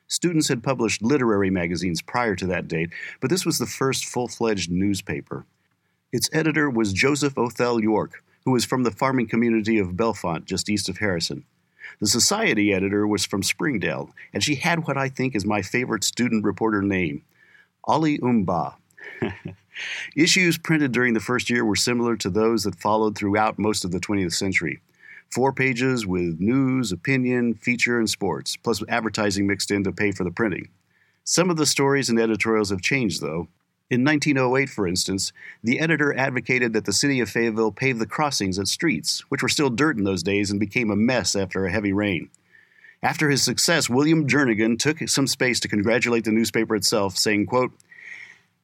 [0.08, 4.28] Students had published literary magazines prior to that date, but this was the first full
[4.28, 5.46] fledged newspaper.
[6.12, 10.68] Its editor was Joseph Othell York, who was from the farming community of Bellefonte, just
[10.68, 11.44] east of Harrison.
[12.00, 16.04] The society editor was from Springdale, and she had what I think is my favorite
[16.04, 17.22] student reporter name
[17.84, 18.74] Ali Umba.
[20.16, 23.90] Issues printed during the first year were similar to those that followed throughout most of
[23.90, 24.80] the 20th century.
[25.30, 30.24] Four pages with news, opinion, feature, and sports, plus advertising mixed in to pay for
[30.24, 30.68] the printing.
[31.24, 33.48] Some of the stories and editorials have changed, though.
[33.90, 38.58] In 1908, for instance, the editor advocated that the city of Fayetteville pave the crossings
[38.58, 41.72] at streets, which were still dirt in those days and became a mess after a
[41.72, 42.30] heavy rain.
[43.02, 47.72] After his success, William Jernigan took some space to congratulate the newspaper itself, saying, quote,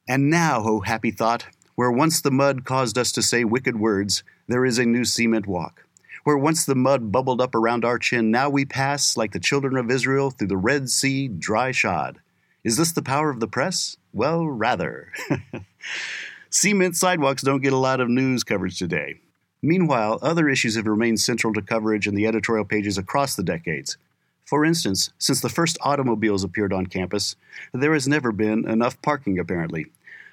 [0.07, 4.23] And now, O happy thought, where once the mud caused us to say wicked words,
[4.47, 5.85] there is a new cement walk.
[6.23, 9.75] Where once the mud bubbled up around our chin, now we pass, like the children
[9.75, 12.19] of Israel, through the Red Sea dry shod.
[12.63, 13.97] Is this the power of the press?
[14.13, 15.11] Well, rather.
[16.49, 19.19] Cement sidewalks don't get a lot of news coverage today.
[19.61, 23.97] Meanwhile, other issues have remained central to coverage in the editorial pages across the decades.
[24.49, 27.35] For instance, since the first automobiles appeared on campus,
[27.71, 29.85] there has never been enough parking, apparently.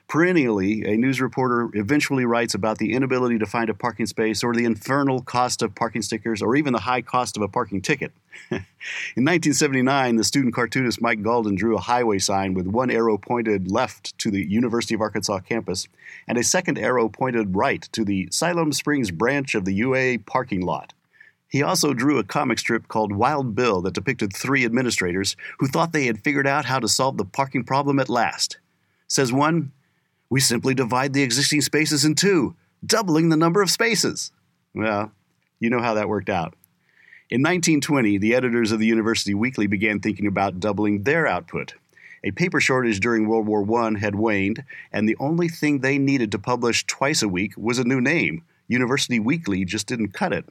[0.08, 4.54] Perennially, a news reporter eventually writes about the inability to find a parking space or
[4.54, 8.10] the infernal cost of parking stickers or even the high cost of a parking ticket.
[8.50, 8.64] In
[9.26, 14.16] 1979, the student cartoonist Mike Galden drew a highway sign with one arrow pointed left
[14.20, 15.88] to the University of Arkansas campus
[16.26, 20.62] and a second arrow pointed right to the Siloam Springs branch of the UA parking
[20.62, 20.94] lot.
[21.48, 25.92] He also drew a comic strip called Wild Bill that depicted three administrators who thought
[25.92, 28.58] they had figured out how to solve the parking problem at last.
[29.08, 29.72] Says one,
[30.28, 34.32] we simply divide the existing spaces in two, doubling the number of spaces.
[34.74, 35.12] Well,
[35.60, 36.54] you know how that worked out.
[37.30, 41.74] In 1920, the editors of the University Weekly began thinking about doubling their output.
[42.24, 46.32] A paper shortage during World War I had waned, and the only thing they needed
[46.32, 48.42] to publish twice a week was a new name.
[48.68, 50.44] University Weekly just didn't cut it.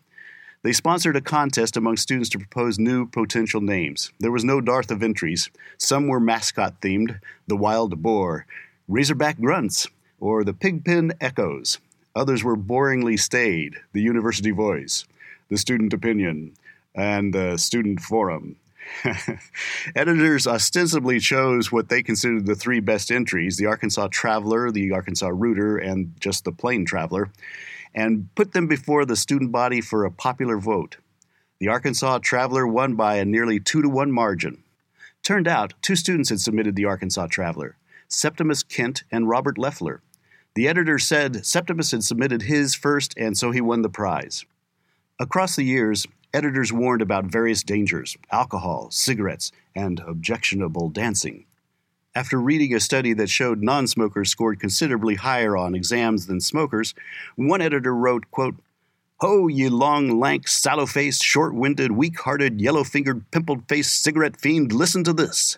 [0.66, 4.12] They sponsored a contest among students to propose new potential names.
[4.20, 5.52] There was no dearth of entries.
[5.78, 8.48] Some were mascot themed the Wild Boar,
[8.88, 9.86] Razorback Grunts,
[10.20, 11.78] or the Pigpen Echoes.
[12.16, 15.06] Others were boringly staid, the University Voice,
[15.52, 16.54] the Student Opinion,
[16.96, 18.56] and the Student Forum.
[19.96, 25.30] Editors ostensibly chose what they considered the three best entries the Arkansas Traveler, the Arkansas
[25.32, 27.30] Rooter, and just the Plain Traveler,
[27.96, 30.98] and put them before the student body for a popular vote.
[31.60, 34.64] The Arkansas Traveler won by a nearly two to one margin.
[35.24, 37.78] Turned out, two students had submitted the Arkansas Traveler.
[38.10, 40.02] Septimus Kent and Robert Leffler.
[40.54, 44.46] The editor said Septimus had submitted his first, and so he won the prize.
[45.20, 51.46] Across the years, editors warned about various dangers alcohol, cigarettes, and objectionable dancing.
[52.18, 56.96] After reading a study that showed non smokers scored considerably higher on exams than smokers,
[57.36, 58.56] one editor wrote, quote,
[59.18, 64.40] Ho, ye long, lank, sallow faced, short winded, weak hearted, yellow fingered, pimpled faced cigarette
[64.40, 65.58] fiend, listen to this.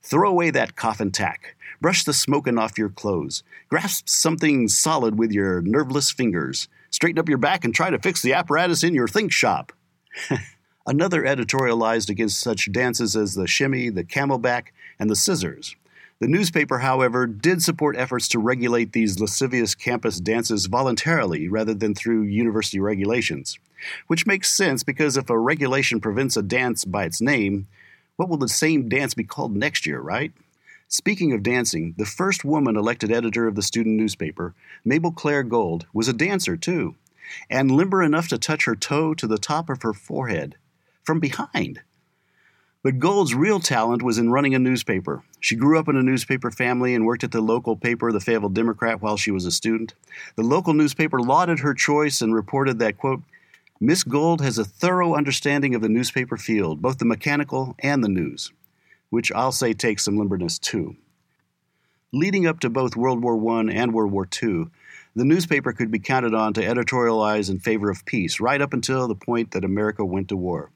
[0.00, 1.56] Throw away that coffin tack.
[1.80, 3.42] Brush the smoking off your clothes.
[3.68, 6.68] Grasp something solid with your nerveless fingers.
[6.90, 9.72] Straighten up your back and try to fix the apparatus in your think shop.
[10.86, 15.76] Another editorialized against such dances as the shimmy, the camelback, and the scissors.
[16.20, 21.94] The newspaper, however, did support efforts to regulate these lascivious campus dances voluntarily rather than
[21.94, 23.56] through university regulations.
[24.08, 27.68] Which makes sense because if a regulation prevents a dance by its name,
[28.16, 30.32] what will the same dance be called next year, right?
[30.88, 34.54] Speaking of dancing, the first woman elected editor of the student newspaper,
[34.84, 36.96] Mabel Claire Gold, was a dancer too,
[37.48, 40.56] and limber enough to touch her toe to the top of her forehead
[41.04, 41.82] from behind.
[42.88, 45.22] But Gold's real talent was in running a newspaper.
[45.40, 48.48] She grew up in a newspaper family and worked at the local paper, the Fayetteville
[48.48, 49.92] Democrat, while she was a student.
[50.36, 53.20] The local newspaper lauded her choice and reported that, quote,
[53.78, 58.08] Miss Gold has a thorough understanding of the newspaper field, both the mechanical and the
[58.08, 58.52] news
[59.10, 60.96] which I'll say takes some limberness too.
[62.12, 64.66] Leading up to both World War I and World War II,
[65.14, 69.08] the newspaper could be counted on to editorialize in favor of peace right up until
[69.08, 70.70] the point that America went to war.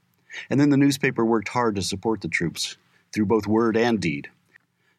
[0.50, 2.76] And then the newspaper worked hard to support the troops
[3.12, 4.30] through both word and deed.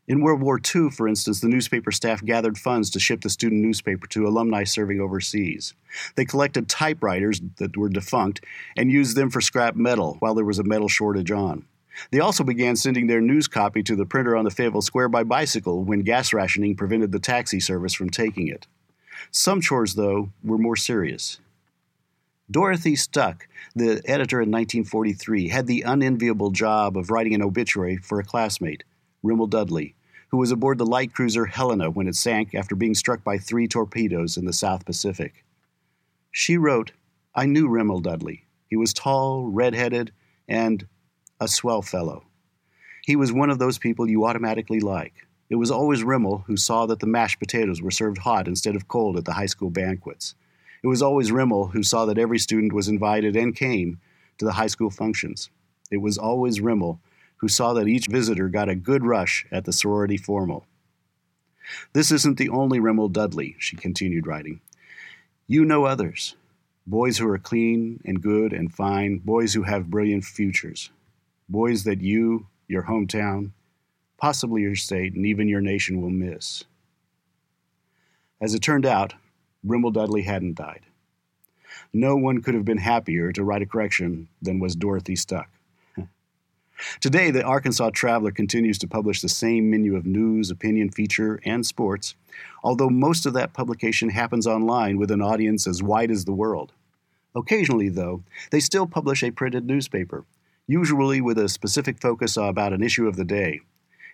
[0.06, 3.62] In World War II, for instance, the newspaper staff gathered funds to ship the student
[3.62, 5.74] newspaper to alumni serving overseas.
[6.16, 8.44] They collected typewriters that were defunct
[8.76, 11.66] and used them for scrap metal while there was a metal shortage on.
[12.12, 15.24] They also began sending their news copy to the printer on the Fayetteville Square by
[15.24, 18.68] bicycle when gas rationing prevented the taxi service from taking it.
[19.32, 21.40] Some chores, though, were more serious.
[22.52, 28.20] Dorothy Stuck, the editor in 1943, had the unenviable job of writing an obituary for
[28.20, 28.84] a classmate,
[29.24, 29.96] Rimmel Dudley,
[30.28, 33.66] who was aboard the light cruiser Helena when it sank after being struck by three
[33.66, 35.46] torpedoes in the South Pacific.
[36.32, 36.92] She wrote,
[37.34, 38.46] I knew Rimmel Dudley.
[38.68, 40.12] He was tall, red-headed,
[40.46, 40.86] and
[41.40, 42.26] a swell fellow.
[43.06, 45.28] He was one of those people you automatically like.
[45.50, 48.90] It was always Rimmel who saw that the mashed potatoes were served hot instead of
[48.90, 50.36] cold at the high school banquets.
[50.84, 54.00] It was always Rimmel who saw that every student was invited and came
[54.38, 55.50] to the high school functions.
[55.90, 57.00] It was always Rimmel
[57.38, 60.66] who saw that each visitor got a good rush at the sorority formal.
[61.94, 64.60] This isn't the only Rimmel Dudley, she continued writing.
[65.48, 66.36] You know others.
[66.86, 70.90] Boys who are clean and good and fine, boys who have brilliant futures.
[71.50, 73.52] boys that you, your hometown,
[74.18, 76.64] possibly your state, and even your nation will miss.
[78.42, 79.14] As it turned out,
[79.64, 80.82] Rimmel Dudley hadn't died.
[81.94, 85.50] No one could have been happier to write a correction than was Dorothy Stuck.
[87.00, 91.66] Today, the Arkansas Traveler continues to publish the same menu of news, opinion, feature, and
[91.66, 92.16] sports,
[92.64, 96.74] although most of that publication happens online with an audience as wide as the world.
[97.36, 100.26] Occasionally, though, they still publish a printed newspaper,
[100.68, 103.62] usually with a specific focus about an issue of the day.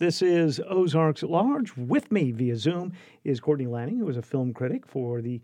[0.01, 1.77] This is Ozarks at Large.
[1.77, 5.43] With me via Zoom is Courtney Lanning, who is a film critic for the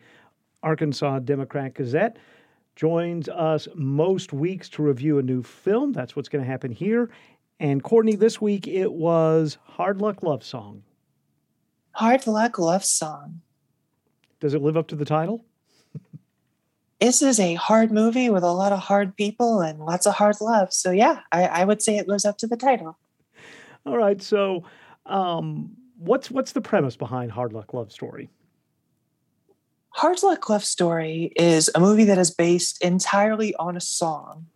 [0.63, 2.17] Arkansas Democrat Gazette.
[2.75, 5.93] Joins us most weeks to review a new film.
[5.93, 7.11] That's what's going to happen here.
[7.61, 10.85] And Courtney, this week it was Hard Luck Love Song.
[11.91, 13.43] Hard Luck Love Song.
[14.41, 15.45] Does it live up to the title?
[16.99, 20.37] this is a hard movie with a lot of hard people and lots of hard
[20.41, 20.73] love.
[20.73, 22.97] So, yeah, I, I would say it lives up to the title.
[23.87, 24.21] All right.
[24.21, 24.65] So,
[25.07, 28.29] um, what's what's the premise behind Hard Luck Love Story?
[29.91, 34.47] Hard Luck Love Story is a movie that is based entirely on a song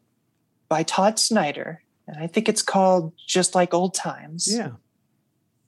[0.68, 4.53] by Todd Snider, and I think it's called Just Like Old Times.
[4.53, 4.72] Yeah.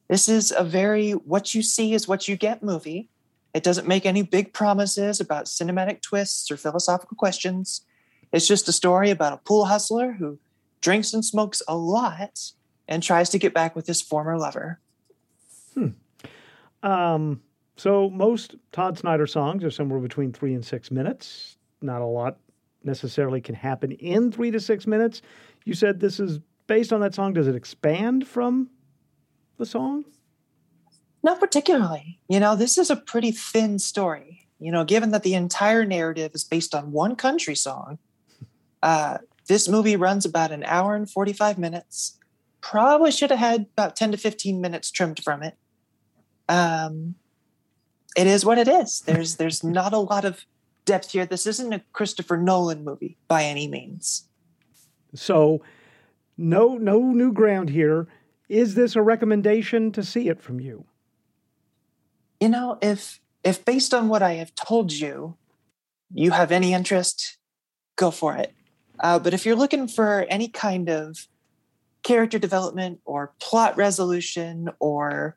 [0.08, 3.08] This is a very what you see is what you get movie.
[3.54, 7.82] It doesn't make any big promises about cinematic twists or philosophical questions.
[8.32, 10.38] It's just a story about a pool hustler who
[10.80, 12.52] drinks and smokes a lot
[12.92, 14.78] and tries to get back with his former lover.
[15.72, 15.88] Hmm.
[16.82, 17.40] Um,
[17.76, 21.56] so most Todd Snider songs are somewhere between three and six minutes.
[21.80, 22.36] Not a lot
[22.84, 25.22] necessarily can happen in three to six minutes.
[25.64, 27.32] You said this is based on that song.
[27.32, 28.68] Does it expand from
[29.56, 30.04] the song?
[31.22, 32.20] Not particularly.
[32.28, 34.48] You know, this is a pretty thin story.
[34.58, 37.98] You know, given that the entire narrative is based on one country song,
[38.82, 42.18] uh, this movie runs about an hour and 45 minutes
[42.62, 45.56] probably should have had about 10 to 15 minutes trimmed from it.
[46.48, 47.16] Um,
[48.16, 49.00] it is what it is.
[49.00, 50.44] There's there's not a lot of
[50.84, 51.26] depth here.
[51.26, 54.28] This isn't a Christopher Nolan movie by any means.
[55.14, 55.62] So,
[56.36, 58.06] no no new ground here.
[58.48, 60.84] Is this a recommendation to see it from you?
[62.40, 65.36] You know, if if based on what I have told you,
[66.12, 67.38] you have any interest,
[67.96, 68.52] go for it.
[69.00, 71.26] Uh, but if you're looking for any kind of
[72.02, 75.36] character development or plot resolution or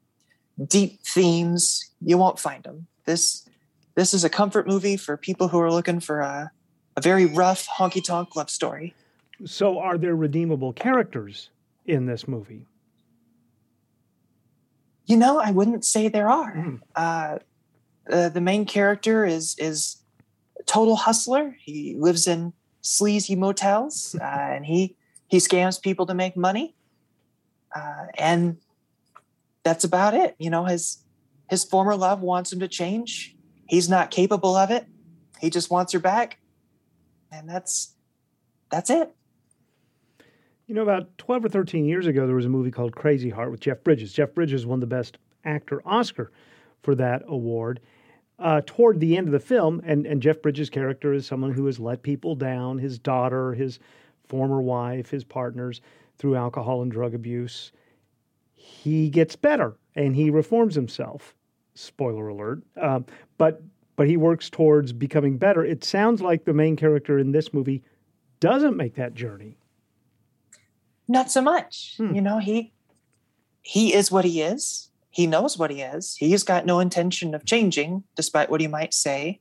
[0.67, 2.87] deep themes, you won't find them.
[3.05, 3.47] This
[3.95, 6.51] this is a comfort movie for people who are looking for a,
[6.97, 8.93] a very rough honky tonk love story.
[9.45, 11.49] So, are there redeemable characters
[11.85, 12.65] in this movie?
[15.05, 16.55] You know, I wouldn't say there are.
[16.55, 16.79] Mm.
[16.95, 17.37] Uh,
[18.11, 19.97] uh, the main character is is
[20.59, 21.55] a total hustler.
[21.59, 24.95] He lives in sleazy motels, uh, and he
[25.27, 26.75] he scams people to make money,
[27.75, 28.57] uh, and
[29.63, 30.35] that's about it.
[30.37, 31.03] You know, his
[31.49, 33.35] his former love wants him to change.
[33.67, 34.85] He's not capable of it.
[35.39, 36.39] He just wants her back,
[37.31, 37.95] and that's
[38.69, 39.15] that's it.
[40.67, 43.51] You know, about 12 or 13 years ago, there was a movie called Crazy Heart
[43.51, 44.13] with Jeff Bridges.
[44.13, 46.31] Jeff Bridges won the Best Actor Oscar
[46.81, 47.81] for that award.
[48.39, 51.67] Uh, toward the end of the film, and, and Jeff Bridges' character is someone who
[51.67, 53.79] has let people down his daughter, his
[54.27, 55.81] former wife, his partners,
[56.17, 57.71] through alcohol and drug abuse.
[58.53, 61.35] He gets better and he reforms himself.
[61.73, 62.63] Spoiler alert.
[62.81, 63.05] Um,
[63.37, 63.61] but
[63.95, 65.63] but he works towards becoming better.
[65.63, 67.81] It sounds like the main character in this movie
[68.39, 69.57] doesn't make that journey.
[71.07, 71.95] Not so much.
[71.97, 72.13] Hmm.
[72.13, 72.73] You know, he
[73.61, 74.89] he is what he is.
[75.09, 76.15] He knows what he is.
[76.17, 79.39] He's got no intention of changing, despite what he might say.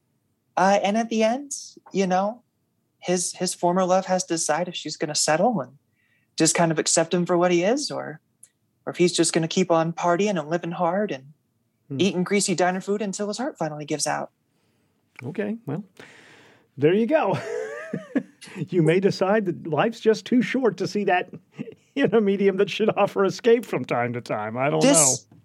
[0.57, 1.51] Uh, and at the end,
[1.93, 2.44] you know,
[3.05, 5.73] his his former love has to decide if she's going to settle and
[6.37, 8.21] just kind of accept him for what he is, or
[8.87, 11.25] or if he's just going to keep on partying and living hard and
[11.89, 12.01] hmm.
[12.01, 14.31] eating greasy diner food until his heart finally gives out.
[15.23, 15.85] Okay, well,
[16.79, 17.39] there you go.
[18.69, 21.31] you may decide that life's just too short to see that
[21.95, 24.57] in a medium that should offer escape from time to time.
[24.57, 25.39] I don't this, know.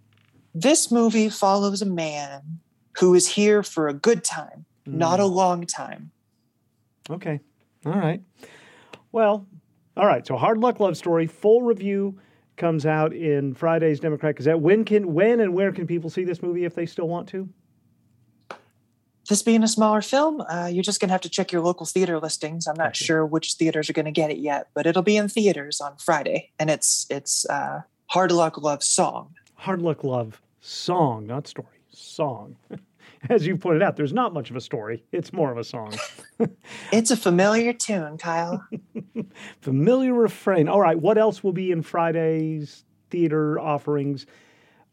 [0.56, 2.62] This movie follows a man
[3.00, 4.94] who is here for a good time, mm.
[4.94, 5.34] not a hmm.
[5.34, 6.12] long time.
[7.10, 7.42] Okay.
[7.86, 8.22] All right.
[9.12, 9.48] Well,
[9.96, 10.26] all right.
[10.26, 12.20] So Hard Luck Love Story full review
[12.58, 14.60] comes out in Friday's Democrat Gazette.
[14.60, 17.50] When can when and where can people see this movie if they still want to?
[19.28, 21.86] This being a smaller film, uh, you're just going to have to check your local
[21.86, 22.66] theater listings.
[22.66, 23.06] I'm not okay.
[23.06, 25.98] sure which theaters are going to get it yet, but it'll be in theaters on
[25.98, 29.36] Friday, and it's it's uh, Hard Luck Love Song.
[29.54, 31.68] Hard Luck Love Song, not story.
[31.92, 32.56] Song.
[33.30, 35.04] As you pointed out, there's not much of a story.
[35.12, 35.94] It's more of a song.
[36.92, 38.66] it's a familiar tune, Kyle.
[39.62, 40.70] familiar refrain.
[40.70, 40.98] All right.
[40.98, 44.26] What else will be in Friday's theater offerings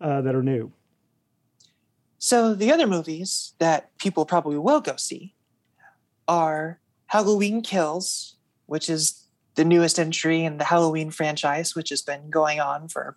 [0.00, 0.72] uh, that are new?
[2.18, 5.34] So the other movies that people probably will go see
[6.26, 12.30] are Halloween Kills, which is the newest entry in the Halloween franchise, which has been
[12.30, 13.16] going on for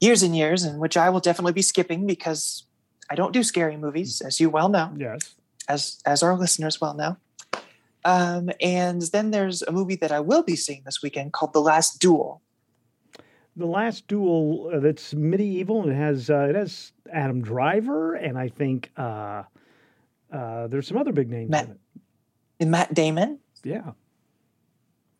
[0.00, 2.65] years and years, and which I will definitely be skipping because
[3.10, 4.92] I don't do scary movies, as you well know.
[4.96, 5.34] Yes.
[5.68, 7.16] As as our listeners well know.
[8.04, 11.60] Um, and then there's a movie that I will be seeing this weekend called The
[11.60, 12.40] Last Duel,
[13.56, 18.38] the last duel uh, that's medieval and it has uh, it has Adam Driver and
[18.38, 19.44] I think uh,
[20.32, 21.78] uh, there's some other big names Matt, in it.
[22.60, 23.38] And Matt Damon.
[23.64, 23.92] Yeah.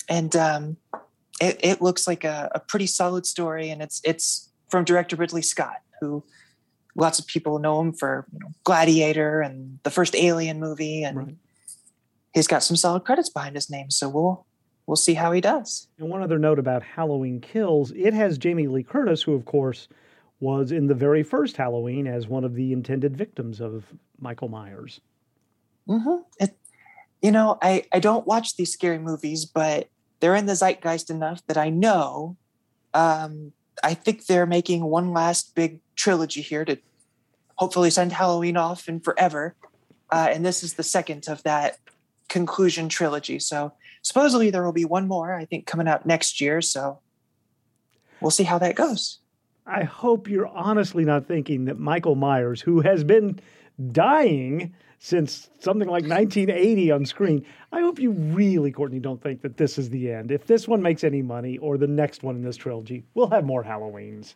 [0.08, 0.76] And um,
[1.40, 5.42] it, it looks like a, a pretty solid story, and it's it's from director Ridley
[5.42, 6.22] Scott, who
[6.96, 11.16] lots of people know him for you know, Gladiator and the first Alien movie, and
[11.16, 11.36] right.
[12.34, 13.90] he's got some solid credits behind his name.
[13.90, 14.46] So we'll
[14.86, 15.88] we'll see how he does.
[15.98, 19.88] And one other note about Halloween Kills it has Jamie Lee Curtis, who, of course,
[20.40, 23.84] was in the very first Halloween as one of the intended victims of
[24.20, 25.00] Michael Myers.
[25.88, 26.22] Mm-hmm.
[26.40, 26.56] It,
[27.22, 29.88] you know, I, I don't watch these scary movies, but
[30.20, 32.36] they're in the zeitgeist enough that I know.
[32.92, 36.78] Um, I think they're making one last big trilogy here to
[37.56, 39.54] hopefully send Halloween off and forever.
[40.10, 41.78] Uh, and this is the second of that
[42.28, 43.38] conclusion trilogy.
[43.38, 43.72] So
[44.02, 46.60] supposedly there will be one more, I think, coming out next year.
[46.60, 47.00] So
[48.20, 49.18] we'll see how that goes.
[49.66, 53.40] I hope you're honestly not thinking that Michael Myers, who has been
[53.92, 59.56] dying since something like 1980 on screen, I hope you really, Courtney, don't think that
[59.56, 60.30] this is the end.
[60.30, 63.44] If this one makes any money or the next one in this trilogy, we'll have
[63.44, 64.34] more Halloweens.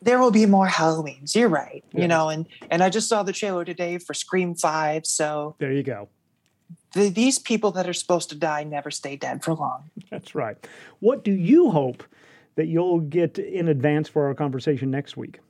[0.00, 1.34] There will be more Halloweens.
[1.34, 1.84] You're right.
[1.92, 5.06] You know, and and I just saw the trailer today for Scream Five.
[5.06, 6.08] So there you go
[6.92, 9.90] the, these people that are supposed to die never stay dead for long.
[10.10, 10.56] That's right.
[11.00, 12.04] What do you hope
[12.56, 15.40] that you'll get in advance for our conversation next week?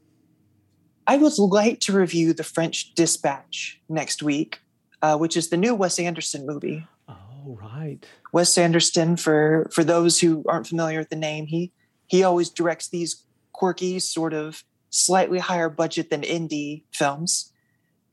[1.06, 4.60] I would like to review The French Dispatch next week,
[5.00, 6.86] uh, which is the new Wes Anderson movie.
[7.08, 7.98] Oh, right.
[8.32, 11.72] Wes Anderson, for for those who aren't familiar with the name, he
[12.06, 17.52] he always directs these quirky, sort of slightly higher budget than indie films,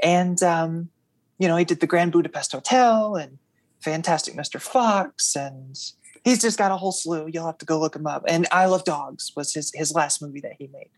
[0.01, 0.89] and um,
[1.37, 3.39] you know, he did the Grand Budapest Hotel and
[3.81, 4.61] Fantastic Mr.
[4.61, 5.77] Fox, and
[6.23, 7.27] he's just got a whole slew.
[7.31, 8.23] You'll have to go look him up.
[8.27, 10.89] And Isle of Dogs was his his last movie that he made.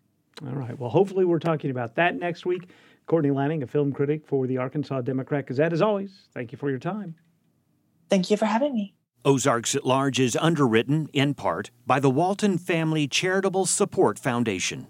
[0.45, 0.77] All right.
[0.77, 2.69] Well, hopefully we're talking about that next week.
[3.05, 5.73] Courtney Lanning, a film critic for the Arkansas Democrat Gazette.
[5.73, 7.15] As always, thank you for your time.
[8.09, 8.93] Thank you for having me.
[9.23, 14.87] Ozarks at Large is underwritten, in part, by the Walton Family Charitable Support Foundation.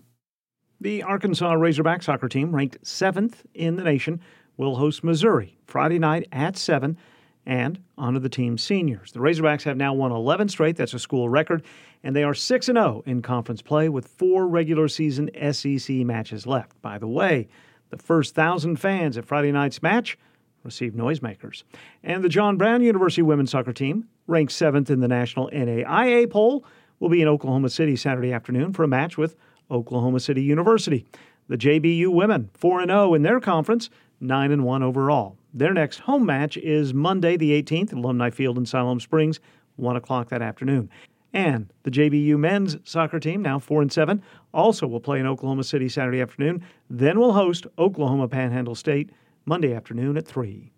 [0.79, 4.21] The Arkansas Razorback soccer team, ranked seventh in the nation,
[4.57, 6.97] will host Missouri Friday night at 7
[7.45, 9.11] and honor the team's seniors.
[9.11, 11.63] The Razorbacks have now won 11 straight, that's a school record,
[12.03, 16.81] and they are 6 0 in conference play with four regular season SEC matches left.
[16.81, 17.47] By the way,
[17.89, 20.17] the first 1,000 fans at Friday night's match
[20.63, 21.63] received noisemakers.
[22.03, 26.65] And the John Brown University women's soccer team, ranked seventh in the national NAIA poll,
[26.99, 29.35] will be in Oklahoma City Saturday afternoon for a match with
[29.69, 31.05] Oklahoma City University.
[31.47, 33.89] The JBU women, 4 0 in their conference,
[34.19, 35.37] 9 and 1 overall.
[35.53, 39.41] Their next home match is Monday, the 18th, at Alumni Field in Siloam Springs,
[39.75, 40.89] 1 o'clock that afternoon.
[41.33, 44.23] And the JBU men's soccer team, now 4 and 7,
[44.53, 46.63] also will play in Oklahoma City Saturday afternoon.
[46.89, 49.11] Then will host Oklahoma Panhandle State
[49.45, 50.71] Monday afternoon at 3.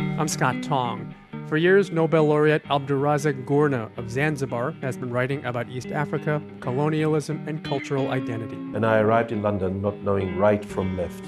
[0.00, 1.12] I'm Scott Tong.
[1.48, 7.42] For years, Nobel laureate Abdulrazak Gurnah of Zanzibar has been writing about East Africa, colonialism,
[7.48, 8.56] and cultural identity.
[8.74, 11.24] And I arrived in London not knowing right from left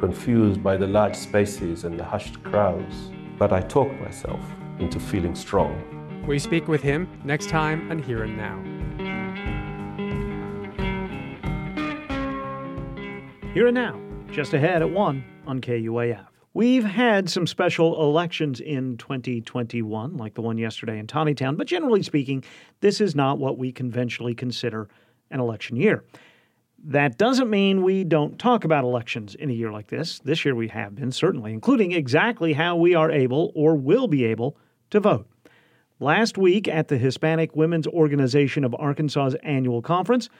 [0.00, 3.10] confused by the large spaces and the hushed crowds.
[3.38, 4.40] But I talked myself
[4.78, 6.24] into feeling strong.
[6.26, 8.56] We speak with him next time on Here and Now.
[13.52, 16.26] Here and Now, just ahead at 1 on KUAF.
[16.54, 22.02] We've had some special elections in 2021, like the one yesterday in Town, but generally
[22.02, 22.42] speaking,
[22.80, 24.88] this is not what we conventionally consider
[25.30, 26.04] an election year.
[26.82, 30.18] That doesn't mean we don't talk about elections in a year like this.
[30.20, 34.24] This year we have been, certainly, including exactly how we are able or will be
[34.24, 34.56] able
[34.88, 35.28] to vote.
[35.98, 40.30] Last week at the Hispanic Women's Organization of Arkansas's annual conference,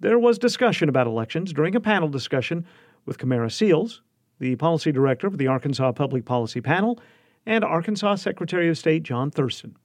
[0.00, 2.64] there was discussion about elections during a panel discussion
[3.04, 4.00] with Kymara Seals,
[4.38, 6.98] the policy director of the Arkansas Public Policy Panel,
[7.44, 9.76] and Arkansas Secretary of State John Thurston.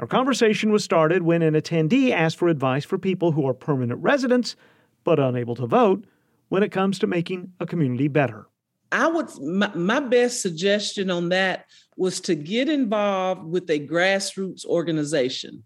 [0.00, 4.02] Our conversation was started when an attendee asked for advice for people who are permanent
[4.02, 4.56] residents
[5.04, 6.04] but unable to vote
[6.48, 8.46] when it comes to making a community better.
[8.92, 14.64] I would my, my, best suggestion on that was to get involved with a grassroots
[14.64, 15.64] organization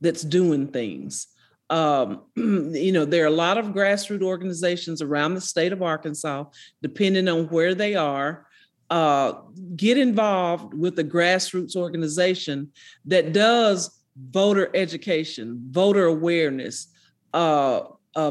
[0.00, 1.26] that's doing things.
[1.68, 6.44] Um, you know, there are a lot of grassroots organizations around the state of Arkansas,
[6.80, 8.46] depending on where they are.
[8.88, 9.34] Uh,
[9.76, 12.70] get involved with a grassroots organization
[13.04, 14.00] that does
[14.30, 16.88] voter education, voter awareness,
[17.32, 17.82] uh,
[18.16, 18.30] Eh,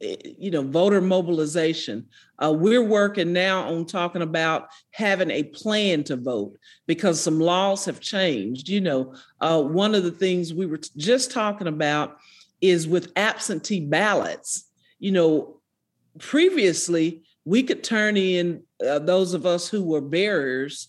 [0.00, 2.06] you know voter mobilization.
[2.38, 7.84] Uh, we're working now on talking about having a plan to vote because some laws
[7.84, 9.14] have changed you know.
[9.40, 12.16] Uh, one of the things we were just talking about
[12.60, 15.60] is with absentee ballots you know
[16.18, 20.88] previously we could turn in uh, those of us who were bearers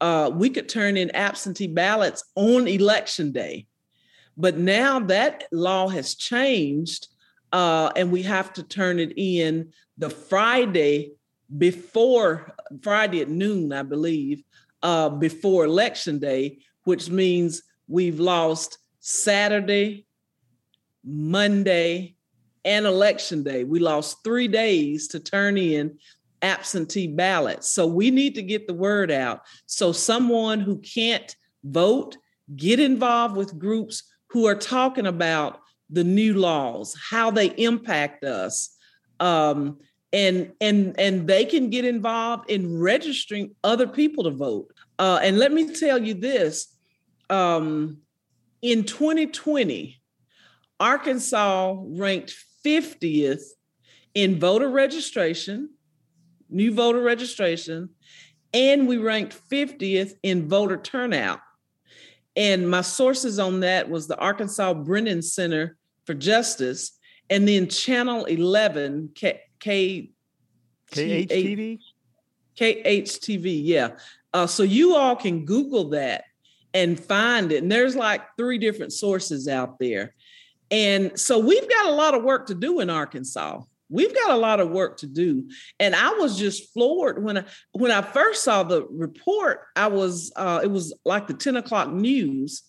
[0.00, 3.66] uh, we could turn in absentee ballots on election day.
[4.36, 7.08] But now that law has changed
[7.52, 11.12] uh, and we have to turn it in the Friday
[11.56, 14.42] before Friday at noon, I believe,
[14.82, 20.06] uh, before election day, which means we've lost Saturday,
[21.04, 22.16] Monday,
[22.64, 23.64] and election day.
[23.64, 25.98] We lost three days to turn in
[26.42, 27.70] absentee ballots.
[27.70, 29.42] So we need to get the word out.
[29.66, 31.34] So someone who can't
[31.64, 32.16] vote,
[32.54, 35.60] get involved with groups who are talking about
[35.90, 38.76] the new laws, how they impact us.
[39.20, 39.78] Um,
[40.12, 44.72] and and and they can get involved in registering other people to vote.
[44.98, 46.74] Uh, and let me tell you this:
[47.28, 47.98] um,
[48.62, 50.00] in 2020,
[50.80, 52.34] Arkansas ranked
[52.64, 53.42] 50th
[54.14, 55.70] in voter registration,
[56.48, 57.90] new voter registration,
[58.52, 61.40] and we ranked 50th in voter turnout.
[62.34, 65.76] And my sources on that was the Arkansas Brennan Center
[66.08, 66.98] for Justice,
[67.28, 70.10] and then Channel 11, K, K
[70.90, 71.80] KHTV?
[72.58, 73.90] KHTV, yeah.
[74.32, 76.24] Uh, so you all can Google that
[76.72, 77.62] and find it.
[77.62, 80.14] And there's like three different sources out there.
[80.70, 83.60] And so we've got a lot of work to do in Arkansas.
[83.90, 85.50] We've got a lot of work to do.
[85.78, 90.32] And I was just floored when I when I first saw the report, I was
[90.36, 92.62] uh, it was like the 10 o'clock news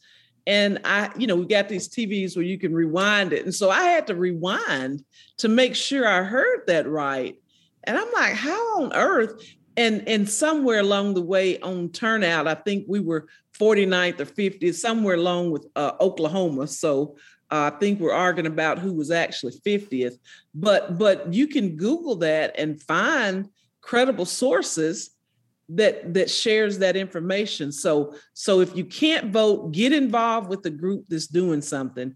[0.49, 3.45] and I, you know, we got these TVs where you can rewind it.
[3.45, 5.03] And so I had to rewind
[5.37, 7.35] to make sure I heard that right.
[7.83, 9.43] And I'm like, how on earth?
[9.77, 13.27] And and somewhere along the way on turnout, I think we were
[13.59, 16.65] 49th or 50th, somewhere along with uh, Oklahoma.
[16.65, 17.15] So
[17.51, 20.15] uh, I think we're arguing about who was actually 50th.
[20.55, 23.49] But but you can Google that and find
[23.81, 25.11] credible sources
[25.70, 27.72] that that shares that information.
[27.72, 32.15] So so if you can't vote get involved with the group that's doing something.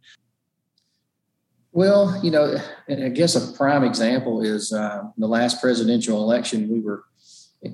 [1.72, 2.56] Well you know
[2.88, 7.04] i guess a prime example is uh, the last presidential election we were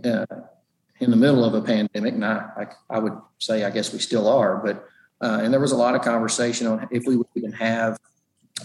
[0.05, 0.25] uh,
[1.01, 2.45] in the middle of a pandemic and I,
[2.89, 4.87] I, I would say i guess we still are but
[5.21, 7.99] uh, and there was a lot of conversation on if we would even have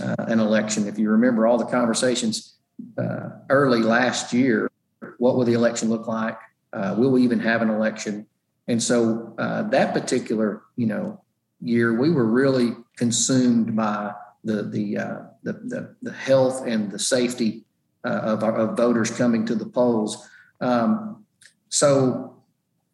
[0.01, 0.87] uh, an election.
[0.87, 2.57] If you remember all the conversations
[2.99, 4.71] uh, early last year
[5.19, 6.39] what will the election look like
[6.75, 8.27] uh, will we even have an election?
[8.66, 11.22] And so uh, that particular, you know,
[11.61, 14.12] year, we were really consumed by
[14.43, 17.64] the the uh, the, the, the, health and the safety
[18.05, 20.29] uh, of, our, of voters coming to the polls.
[20.61, 21.25] Um,
[21.68, 22.37] so,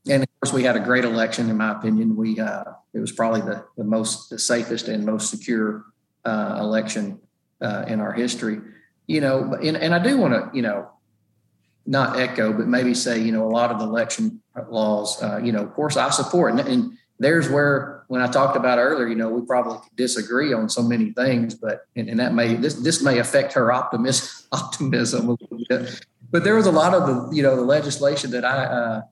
[0.09, 2.17] and of course, we had a great election, in my opinion.
[2.17, 5.85] We uh, it was probably the the most the safest and most secure
[6.25, 7.21] uh, election
[7.61, 8.61] in our history.
[9.07, 10.89] You know, and, and I do want to, you know,
[11.87, 15.53] not echo, but maybe say, you know, a lot of the election laws, uh, you
[15.53, 16.53] know, of course I support.
[16.53, 20.71] And, and, there's where, when I talked about earlier, you know, we probably disagree on
[20.71, 25.29] so many things, but, and, and that may, this, this may affect her optimism, optimism
[25.29, 26.07] a little bit.
[26.31, 29.03] But there was a lot of the, you know, the legislation that I uh,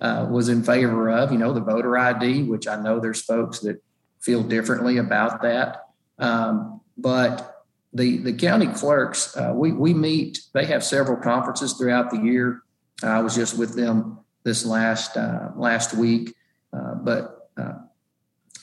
[0.00, 3.58] uh, was in favor of, you know, the voter ID, which I know there's folks
[3.60, 3.82] that
[4.20, 5.86] feel differently about that.
[6.20, 7.55] Um, but
[7.92, 12.62] the the county clerks uh, we we meet they have several conferences throughout the year
[13.02, 16.34] i was just with them this last uh, last week.
[16.72, 17.74] Uh, but uh,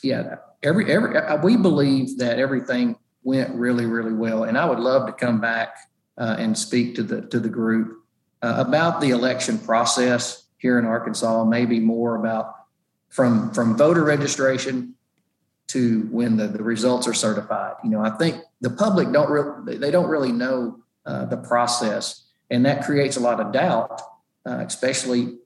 [0.02, 4.80] yeah, every every uh, we believe that everything went really really well, and I would
[4.80, 5.76] love to come back
[6.18, 8.02] and speak to the to the group
[8.42, 11.44] about the election process here in Arkansas.
[11.44, 12.56] Maybe more about
[13.10, 14.96] from from voter registration
[15.68, 17.76] to when the, the results are certified.
[17.84, 22.24] You know, I think the public don't really they don't really know uh, the process,
[22.50, 24.02] and that creates a lot of doubt,
[24.48, 25.38] uh, especially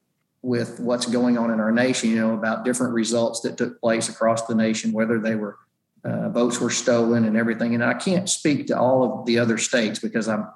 [0.44, 2.12] with what's going on in our nation.
[2.12, 5.58] You know, about different results that took place across the nation, whether they were
[6.06, 7.74] uh, votes were stolen and everything.
[7.74, 10.48] And I can't speak to all of the other states because I'm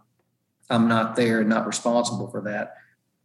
[0.70, 2.76] I'm not there and not responsible for that.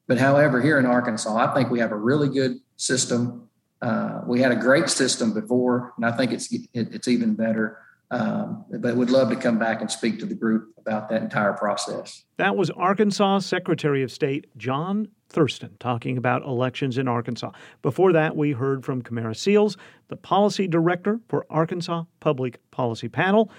[0.08, 3.50] But however, here in Arkansas, I think we have a really good system.
[3.82, 7.80] Uh, we had a great system before, and I think it's it, it's even better.
[8.10, 11.54] Um, but would love to come back and speak to the group about that entire
[11.54, 12.24] process.
[12.36, 17.50] That was Arkansas Secretary of State John Thurston talking about elections in Arkansas.
[17.82, 19.76] Before that, we heard from Kymara Seals,
[20.06, 23.50] the policy director for Arkansas Public Policy Panel.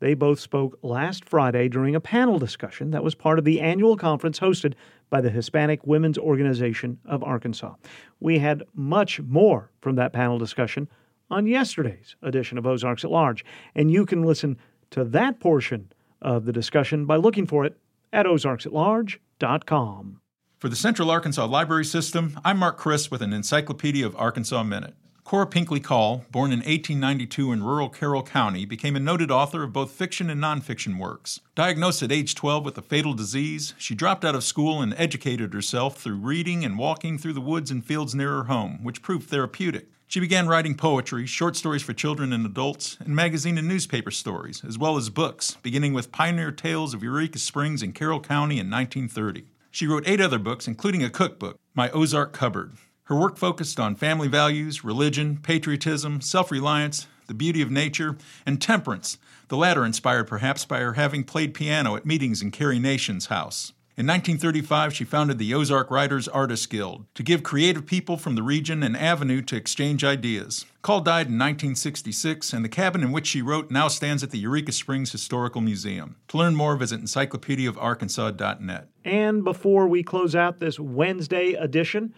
[0.00, 3.96] They both spoke last Friday during a panel discussion that was part of the annual
[3.96, 4.74] conference hosted
[5.08, 7.74] by the Hispanic Women's Organization of Arkansas.
[8.20, 10.88] We had much more from that panel discussion
[11.34, 14.56] on yesterday's edition of Ozarks at Large, and you can listen
[14.90, 17.76] to that portion of the discussion by looking for it
[18.12, 20.20] at ozarksatlarge.com.
[20.60, 24.94] For the Central Arkansas Library System, I'm Mark Christ with an Encyclopedia of Arkansas Minute.
[25.24, 29.72] Cora Pinkley Call, born in 1892 in rural Carroll County, became a noted author of
[29.72, 31.40] both fiction and nonfiction works.
[31.56, 35.52] Diagnosed at age 12 with a fatal disease, she dropped out of school and educated
[35.52, 39.28] herself through reading and walking through the woods and fields near her home, which proved
[39.30, 39.88] therapeutic.
[40.14, 44.62] She began writing poetry, short stories for children and adults, and magazine and newspaper stories,
[44.64, 48.70] as well as books, beginning with Pioneer Tales of Eureka Springs in Carroll County in
[48.70, 49.46] 1930.
[49.72, 52.74] She wrote eight other books, including a cookbook, My Ozark Cupboard.
[53.06, 58.62] Her work focused on family values, religion, patriotism, self reliance, the beauty of nature, and
[58.62, 63.26] temperance, the latter inspired perhaps by her having played piano at meetings in Carrie Nation's
[63.26, 63.72] house.
[63.96, 68.42] In 1935, she founded the Ozark Writers Artists Guild to give creative people from the
[68.42, 70.66] region an avenue to exchange ideas.
[70.82, 74.38] Call died in 1966, and the cabin in which she wrote now stands at the
[74.38, 76.16] Eureka Springs Historical Museum.
[76.28, 78.88] To learn more, visit encyclopediaofarkansas.net.
[79.04, 82.12] And before we close out this Wednesday edition,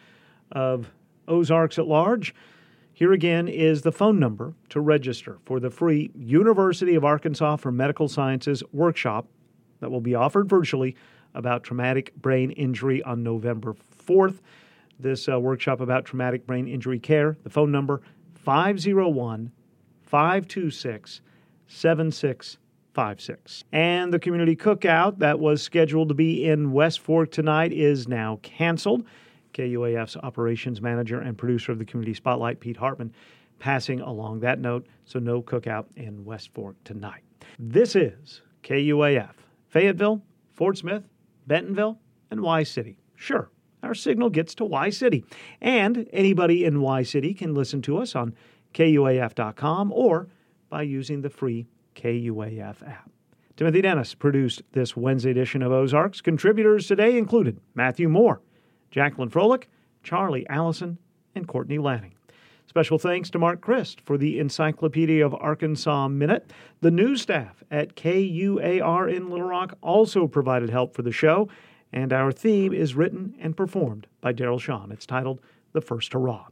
[0.53, 0.91] of
[1.29, 2.35] Ozarks at Large.
[2.93, 7.71] Here again is the phone number to register for the free University of Arkansas for
[7.71, 9.27] Medical Sciences workshop
[9.81, 10.97] that will be offered virtually
[11.37, 13.75] about traumatic brain injury on November
[14.07, 14.41] 4th.
[14.99, 18.01] This uh, workshop about traumatic brain injury care, the phone number
[18.35, 19.53] 501
[20.03, 21.21] 526
[21.69, 23.65] 7656.
[23.73, 28.39] And the community cookout that was scheduled to be in West Fork tonight is now
[28.43, 29.05] canceled.
[29.53, 33.13] KUAF's operations manager and producer of the Community Spotlight, Pete Hartman,
[33.59, 34.87] passing along that note.
[35.05, 37.23] So, no cookout in West Fork tonight.
[37.59, 39.33] This is KUAF,
[39.69, 40.23] Fayetteville,
[40.53, 41.05] Fort Smith,
[41.47, 41.99] Bentonville,
[42.31, 42.99] and Y City.
[43.15, 43.51] Sure,
[43.83, 45.25] our signal gets to Y City.
[45.61, 48.35] And anybody in Y City can listen to us on
[48.75, 50.29] KUAF.com or
[50.69, 53.11] by using the free KUAF app.
[53.57, 56.21] Timothy Dennis produced this Wednesday edition of Ozarks.
[56.21, 58.43] Contributors today included Matthew Moore.
[58.91, 59.65] Jacqueline Froelich,
[60.03, 60.99] Charlie Alison,
[61.35, 62.16] and Courtney Lanning.
[62.77, 66.53] Special thanks to Mark Christ for the Encyclopedia of Arkansas Minute.
[66.83, 71.49] The news staff at KUAR in Little Rock also provided help for the show,
[71.91, 74.93] and our theme is written and performed by Daryl Sean.
[74.93, 75.41] It's titled
[75.73, 76.49] The First Hurrah.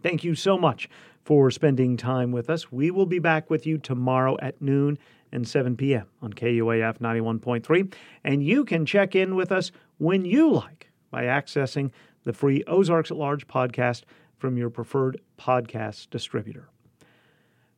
[0.00, 0.88] Thank you so much
[1.24, 2.70] for spending time with us.
[2.70, 4.96] We will be back with you tomorrow at noon
[5.32, 6.06] and 7 p.m.
[6.22, 11.90] on KUAF 91.3, and you can check in with us when you like by accessing
[12.22, 14.02] the free Ozarks at Large podcast
[14.42, 16.68] from your preferred podcast distributor.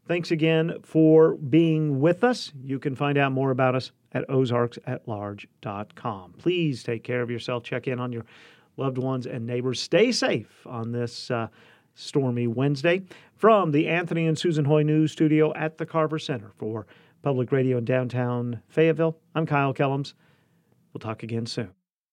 [0.08, 2.52] Thanks again for being with us.
[2.62, 6.34] You can find out more about us at ozarksatlarge.com.
[6.38, 7.64] Please take care of yourself.
[7.64, 8.24] Check in on your
[8.78, 9.78] loved ones and neighbors.
[9.78, 11.48] Stay safe on this uh,
[11.94, 13.02] stormy Wednesday.
[13.36, 16.86] From the Anthony and Susan Hoy News Studio at the Carver Center for
[17.20, 20.14] Public Radio in downtown Fayetteville, I'm Kyle Kellams.
[20.94, 21.83] We'll talk again soon.